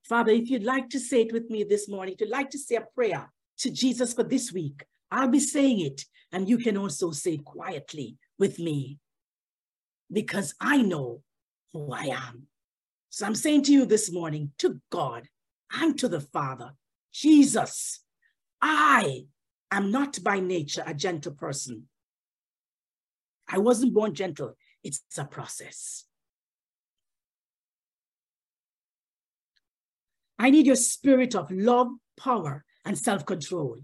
Father, 0.03 0.31
if 0.31 0.49
you'd 0.49 0.63
like 0.63 0.89
to 0.89 0.99
say 0.99 1.21
it 1.21 1.33
with 1.33 1.49
me 1.49 1.63
this 1.63 1.87
morning, 1.87 2.13
if 2.13 2.21
you'd 2.21 2.29
like 2.29 2.49
to 2.51 2.59
say 2.59 2.75
a 2.75 2.87
prayer 2.95 3.31
to 3.59 3.69
Jesus 3.69 4.13
for 4.13 4.23
this 4.23 4.51
week, 4.51 4.83
I'll 5.11 5.29
be 5.29 5.39
saying 5.39 5.79
it, 5.81 6.03
and 6.31 6.49
you 6.49 6.57
can 6.57 6.75
also 6.75 7.11
say 7.11 7.35
it 7.35 7.45
quietly 7.45 8.17
with 8.37 8.59
me 8.59 8.97
because 10.11 10.55
I 10.59 10.81
know 10.81 11.21
who 11.71 11.91
I 11.91 12.05
am. 12.05 12.47
So 13.09 13.25
I'm 13.25 13.35
saying 13.35 13.63
to 13.63 13.71
you 13.71 13.85
this 13.85 14.11
morning, 14.11 14.51
to 14.57 14.81
God 14.89 15.27
and 15.71 15.97
to 15.99 16.07
the 16.07 16.19
Father, 16.21 16.71
Jesus, 17.13 18.03
I 18.61 19.25
am 19.71 19.91
not 19.91 20.23
by 20.23 20.39
nature 20.39 20.83
a 20.85 20.93
gentle 20.93 21.33
person. 21.33 21.87
I 23.47 23.59
wasn't 23.59 23.93
born 23.93 24.15
gentle. 24.15 24.55
It's 24.83 25.01
a 25.17 25.25
process. 25.25 26.05
I 30.39 30.49
need 30.49 30.65
your 30.65 30.75
spirit 30.75 31.35
of 31.35 31.51
love, 31.51 31.87
power, 32.17 32.65
and 32.85 32.97
self-control. 32.97 33.79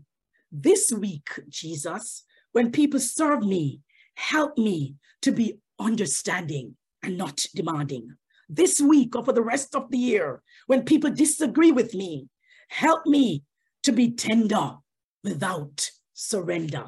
This 0.51 0.91
week, 0.91 1.29
Jesus, 1.47 2.23
when 2.51 2.71
people 2.71 2.99
serve 2.99 3.43
me, 3.43 3.81
help 4.15 4.57
me 4.57 4.95
to 5.21 5.31
be 5.31 5.59
understanding 5.79 6.75
and 7.03 7.17
not 7.17 7.45
demanding. 7.55 8.15
This 8.49 8.81
week 8.81 9.15
or 9.15 9.23
for 9.23 9.31
the 9.31 9.43
rest 9.43 9.75
of 9.75 9.91
the 9.91 9.97
year, 9.97 10.41
when 10.65 10.83
people 10.83 11.11
disagree 11.11 11.71
with 11.71 11.93
me, 11.93 12.27
help 12.69 13.05
me 13.05 13.43
to 13.83 13.91
be 13.91 14.11
tender 14.11 14.77
without 15.23 15.91
surrender. 16.13 16.85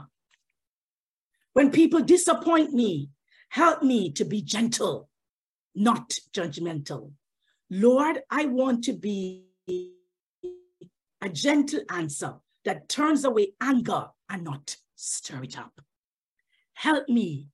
When 1.54 1.70
people 1.72 2.02
disappoint 2.02 2.74
me, 2.74 3.10
help 3.50 3.84
me 3.84 4.12
to 4.14 4.26
be 4.26 4.42
gentle, 4.42 5.10
not 5.76 6.18
judgmental. 6.34 7.12
Lord, 7.70 8.22
I 8.30 8.46
want 8.46 8.84
to 8.86 8.94
be 8.94 9.46
a 11.22 11.30
gentle 11.30 11.82
answer 11.90 12.36
that 12.66 12.90
turns 12.90 13.26
away 13.26 13.54
anger 13.62 14.08
and 14.30 14.44
not 14.44 14.76
stir 14.96 15.44
it 15.44 15.58
up. 15.58 15.82
Help 16.74 17.08
me 17.10 17.48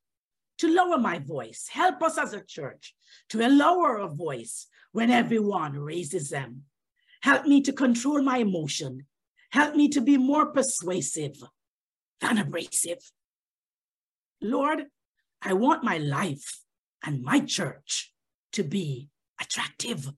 to 0.58 0.74
lower 0.74 0.98
my 0.98 1.20
voice. 1.20 1.68
Help 1.72 2.02
us 2.02 2.18
as 2.18 2.34
a 2.34 2.44
church 2.44 2.96
to 3.30 3.48
lower 3.48 4.00
our 4.00 4.10
voice 4.10 4.68
when 4.92 5.12
everyone 5.12 5.78
raises 5.78 6.30
them. 6.30 6.64
Help 7.22 7.46
me 7.46 7.62
to 7.62 7.74
control 7.74 8.22
my 8.22 8.38
emotion. 8.38 9.06
Help 9.52 9.76
me 9.76 9.88
to 9.90 10.02
be 10.02 10.18
more 10.18 10.48
persuasive 10.48 11.36
than 12.22 12.38
abrasive. 12.38 13.00
Lord, 14.42 14.86
I 15.42 15.54
want 15.54 15.84
my 15.84 15.98
life 15.98 16.62
and 17.04 17.22
my 17.22 17.40
church 17.40 18.14
to 18.54 18.64
be 18.64 19.10
attractive. 19.40 20.12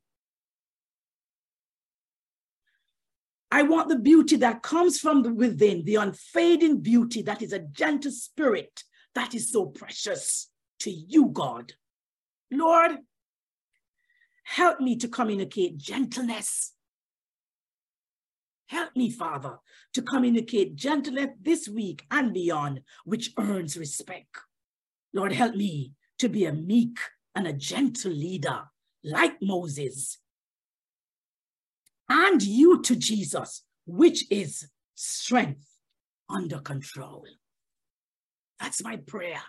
I 3.52 3.64
want 3.64 3.90
the 3.90 3.98
beauty 3.98 4.36
that 4.38 4.62
comes 4.62 5.00
from 5.00 5.36
within, 5.36 5.84
the 5.84 5.96
unfading 5.96 6.82
beauty 6.82 7.22
that 7.24 7.42
is 7.42 7.54
a 7.54 7.60
gentle 7.60 8.12
spirit 8.12 8.84
that 9.16 9.34
is 9.34 9.52
so 9.52 9.66
precious 9.66 10.50
to 10.80 10.92
you, 10.92 11.30
God. 11.30 11.74
Lord, 12.52 13.00
Help 14.50 14.80
me 14.80 14.96
to 14.96 15.08
communicate 15.08 15.78
gentleness. 15.78 16.74
Help 18.66 18.96
me, 18.96 19.12
Father, 19.12 19.60
to 19.94 20.02
communicate 20.02 20.76
gentleness 20.76 21.30
this 21.40 21.70
week 21.70 22.04
and 22.10 22.34
beyond, 22.34 22.82
which 23.06 23.32
earns 23.38 23.78
respect. 23.78 24.36
Lord, 25.14 25.34
help 25.34 25.54
me 25.54 25.94
to 26.18 26.30
be 26.30 26.46
a 26.46 26.52
meek 26.52 26.98
and 27.36 27.46
a 27.46 27.54
gentle 27.54 28.12
leader 28.12 28.64
like 29.04 29.40
Moses. 29.40 30.18
And 32.10 32.42
you 32.42 32.82
to 32.82 32.96
Jesus, 32.96 33.64
which 33.86 34.30
is 34.32 34.68
strength 34.96 35.68
under 36.30 36.60
control. 36.60 37.26
That's 38.60 38.84
my 38.84 38.98
prayer 38.98 39.42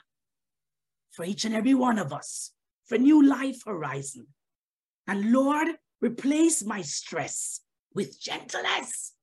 for 1.11 1.25
each 1.25 1.45
and 1.45 1.55
every 1.55 1.75
one 1.75 1.99
of 1.99 2.13
us, 2.13 2.53
for 2.87 2.99
New 2.99 3.27
Life 3.27 3.63
Horizon. 3.67 4.29
And 5.07 5.33
Lord, 5.33 5.69
replace 6.01 6.65
my 6.65 6.83
stress 6.83 7.61
with 7.95 8.21
gentleness. 8.21 9.15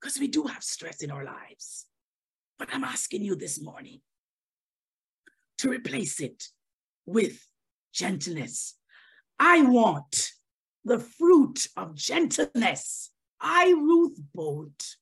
Because 0.00 0.18
we 0.18 0.28
do 0.28 0.44
have 0.44 0.62
stress 0.62 1.02
in 1.02 1.10
our 1.10 1.24
lives. 1.24 1.86
But 2.58 2.68
I'm 2.72 2.84
asking 2.84 3.22
you 3.22 3.36
this 3.36 3.60
morning 3.62 4.00
to 5.58 5.70
replace 5.70 6.20
it 6.20 6.48
with 7.06 7.46
gentleness. 7.92 8.74
I 9.38 9.62
want 9.62 10.27
the 10.88 10.98
fruit 10.98 11.68
of 11.76 11.94
gentleness. 11.94 13.10
I, 13.40 13.70
Ruth 13.70 14.18
Bolt, 14.34 14.96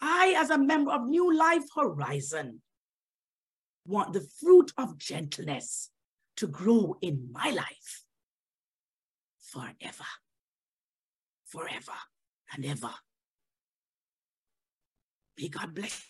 I, 0.00 0.34
as 0.36 0.50
a 0.50 0.58
member 0.58 0.90
of 0.90 1.06
New 1.06 1.36
Life 1.36 1.64
Horizon, 1.76 2.62
want 3.86 4.12
the 4.12 4.26
fruit 4.40 4.72
of 4.76 4.98
gentleness 4.98 5.90
to 6.38 6.46
grow 6.46 6.96
in 7.00 7.28
my 7.32 7.50
life 7.50 8.04
forever, 9.40 10.10
forever 11.46 11.98
and 12.52 12.64
ever. 12.64 12.90
May 15.38 15.48
God 15.48 15.74
bless 15.74 16.02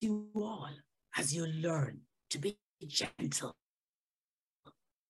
you 0.00 0.30
all 0.34 0.70
as 1.16 1.34
you 1.34 1.46
learn 1.46 2.00
to 2.30 2.38
be 2.38 2.58
gentle, 2.86 3.54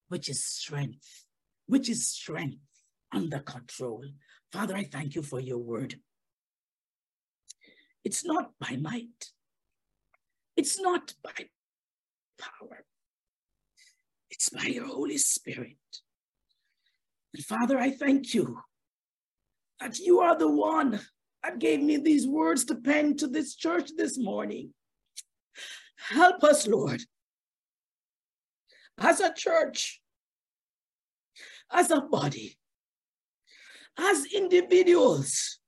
which 0.08 0.28
is 0.28 0.44
strength, 0.44 1.24
which 1.66 1.88
is 1.88 2.06
strength 2.06 2.58
under 3.12 3.40
control. 3.40 4.04
Father, 4.52 4.76
I 4.76 4.84
thank 4.84 5.14
you 5.14 5.22
for 5.22 5.40
your 5.40 5.58
word. 5.58 6.00
It's 8.04 8.24
not 8.24 8.52
by 8.58 8.76
might. 8.76 9.30
It's 10.56 10.80
not 10.80 11.14
by 11.22 11.48
power. 12.38 12.84
It's 14.30 14.48
by 14.50 14.64
your 14.64 14.86
Holy 14.86 15.18
Spirit. 15.18 15.76
And 17.34 17.44
Father, 17.44 17.78
I 17.78 17.90
thank 17.90 18.34
you 18.34 18.58
that 19.80 19.98
you 19.98 20.20
are 20.20 20.36
the 20.36 20.50
one 20.50 21.00
that 21.42 21.58
gave 21.58 21.80
me 21.80 21.96
these 21.96 22.26
words 22.26 22.64
to 22.66 22.74
pen 22.74 23.16
to 23.16 23.26
this 23.26 23.54
church 23.54 23.90
this 23.96 24.18
morning. 24.18 24.74
Help 25.96 26.42
us, 26.44 26.66
Lord, 26.66 27.02
as 28.98 29.20
a 29.20 29.32
church, 29.32 30.00
as 31.70 31.90
a 31.90 32.00
body, 32.00 32.58
as 33.98 34.26
individuals, 34.32 35.58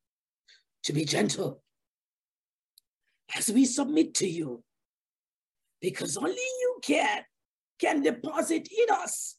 to 0.84 0.92
be 0.92 1.04
gentle 1.04 1.62
as 3.36 3.50
we 3.50 3.64
submit 3.64 4.14
to 4.14 4.28
you, 4.28 4.62
because 5.80 6.16
only 6.16 6.32
you 6.34 6.78
can 6.82 7.22
can 7.78 8.02
deposit 8.02 8.68
in 8.70 8.94
us 8.94 9.36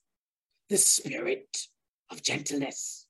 the 0.69 0.77
spirit 0.77 1.57
of 2.11 2.21
gentleness. 2.21 3.07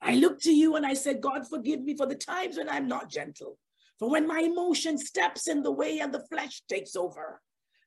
I 0.00 0.14
look 0.14 0.40
to 0.42 0.52
you 0.52 0.76
and 0.76 0.84
I 0.84 0.94
say, 0.94 1.14
God, 1.14 1.48
forgive 1.48 1.82
me 1.82 1.96
for 1.96 2.06
the 2.06 2.14
times 2.14 2.56
when 2.56 2.68
I'm 2.68 2.88
not 2.88 3.08
gentle, 3.08 3.58
for 3.98 4.10
when 4.10 4.26
my 4.26 4.40
emotion 4.40 4.98
steps 4.98 5.48
in 5.48 5.62
the 5.62 5.72
way 5.72 6.00
and 6.00 6.12
the 6.12 6.26
flesh 6.30 6.62
takes 6.68 6.94
over, 6.96 7.40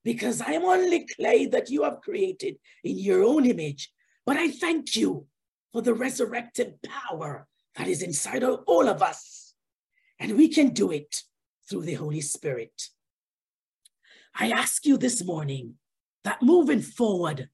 because 0.04 0.42
I 0.42 0.52
am 0.52 0.64
only 0.64 1.06
clay 1.16 1.46
that 1.48 1.70
you 1.70 1.84
have 1.84 2.02
created 2.02 2.58
in 2.84 2.98
your 2.98 3.24
own 3.24 3.46
image. 3.46 3.92
But 4.26 4.38
I 4.38 4.50
thank 4.50 4.96
you 4.96 5.28
for 5.78 5.84
the 5.84 5.94
resurrected 5.94 6.74
power 6.82 7.46
that 7.76 7.88
is 7.88 8.02
inside 8.02 8.42
of 8.42 8.64
all 8.66 8.90
of 8.90 9.04
us. 9.04 9.54
And 10.20 10.36
we 10.36 10.50
can 10.50 10.70
do 10.70 10.90
it 10.90 11.22
through 11.70 11.84
the 11.84 11.94
Holy 11.94 12.22
Spirit. 12.22 12.88
I 14.34 14.50
ask 14.50 14.88
you 14.88 14.98
this 14.98 15.24
morning 15.24 15.76
that 16.24 16.42
moving 16.42 16.82
forward, 16.82 17.50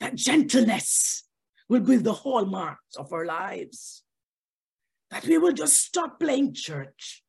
that 0.00 0.14
gentleness 0.14 1.24
will 1.68 1.80
be 1.80 1.96
the 1.96 2.14
hallmarks 2.14 2.96
of 2.96 3.12
our 3.12 3.26
lives. 3.26 4.02
That 5.10 5.26
we 5.26 5.36
will 5.36 5.52
just 5.52 5.76
stop 5.76 6.18
playing 6.18 6.54
church. 6.54 7.22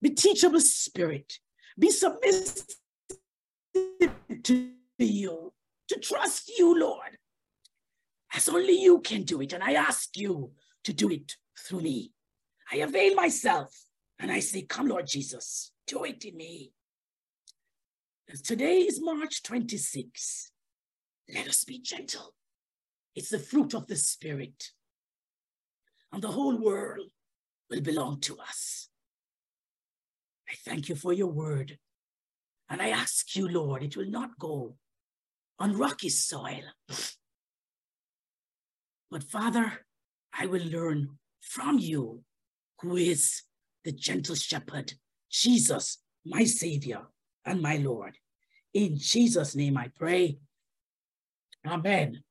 Be 0.00 0.08
teachable 0.08 0.60
spirit. 0.60 1.30
Be 1.78 1.90
submissive 1.90 2.64
to 3.74 4.70
you, 4.98 5.52
to 5.88 6.00
trust 6.00 6.50
you, 6.58 6.80
Lord, 6.80 7.18
as 8.34 8.48
only 8.48 8.80
you 8.80 9.00
can 9.00 9.22
do 9.22 9.40
it. 9.40 9.52
And 9.52 9.62
I 9.62 9.74
ask 9.74 10.16
you 10.16 10.50
to 10.84 10.92
do 10.92 11.10
it 11.10 11.36
through 11.58 11.82
me. 11.82 12.12
I 12.72 12.76
avail 12.76 13.14
myself 13.14 13.74
and 14.18 14.30
I 14.30 14.40
say, 14.40 14.62
Come, 14.62 14.88
Lord 14.88 15.06
Jesus, 15.06 15.72
do 15.86 16.04
it 16.04 16.24
in 16.24 16.36
me. 16.36 16.72
Today 18.42 18.78
is 18.78 19.00
March 19.00 19.42
26. 19.42 20.50
Let 21.34 21.48
us 21.48 21.64
be 21.64 21.78
gentle. 21.78 22.34
It's 23.14 23.28
the 23.28 23.38
fruit 23.38 23.74
of 23.74 23.86
the 23.86 23.96
Spirit. 23.96 24.70
And 26.12 26.22
the 26.22 26.28
whole 26.28 26.56
world 26.56 27.10
will 27.70 27.80
belong 27.80 28.20
to 28.22 28.38
us. 28.38 28.88
I 30.48 30.54
thank 30.64 30.88
you 30.88 30.94
for 30.94 31.12
your 31.12 31.28
word. 31.28 31.78
And 32.68 32.80
I 32.80 32.88
ask 32.88 33.36
you, 33.36 33.48
Lord, 33.48 33.82
it 33.82 33.96
will 33.96 34.10
not 34.10 34.38
go 34.38 34.76
on 35.58 35.76
rocky 35.76 36.08
soil. 36.08 36.62
But 39.10 39.22
Father, 39.22 39.84
I 40.32 40.46
will 40.46 40.64
learn 40.64 41.18
from 41.40 41.78
you, 41.78 42.22
who 42.80 42.96
is 42.96 43.42
the 43.84 43.92
gentle 43.92 44.34
shepherd, 44.34 44.94
Jesus, 45.30 45.98
my 46.24 46.44
Savior 46.44 47.02
and 47.44 47.60
my 47.60 47.76
Lord. 47.76 48.18
In 48.72 48.98
Jesus' 48.98 49.54
name 49.54 49.76
I 49.76 49.88
pray. 49.96 50.38
Amen 51.66 52.22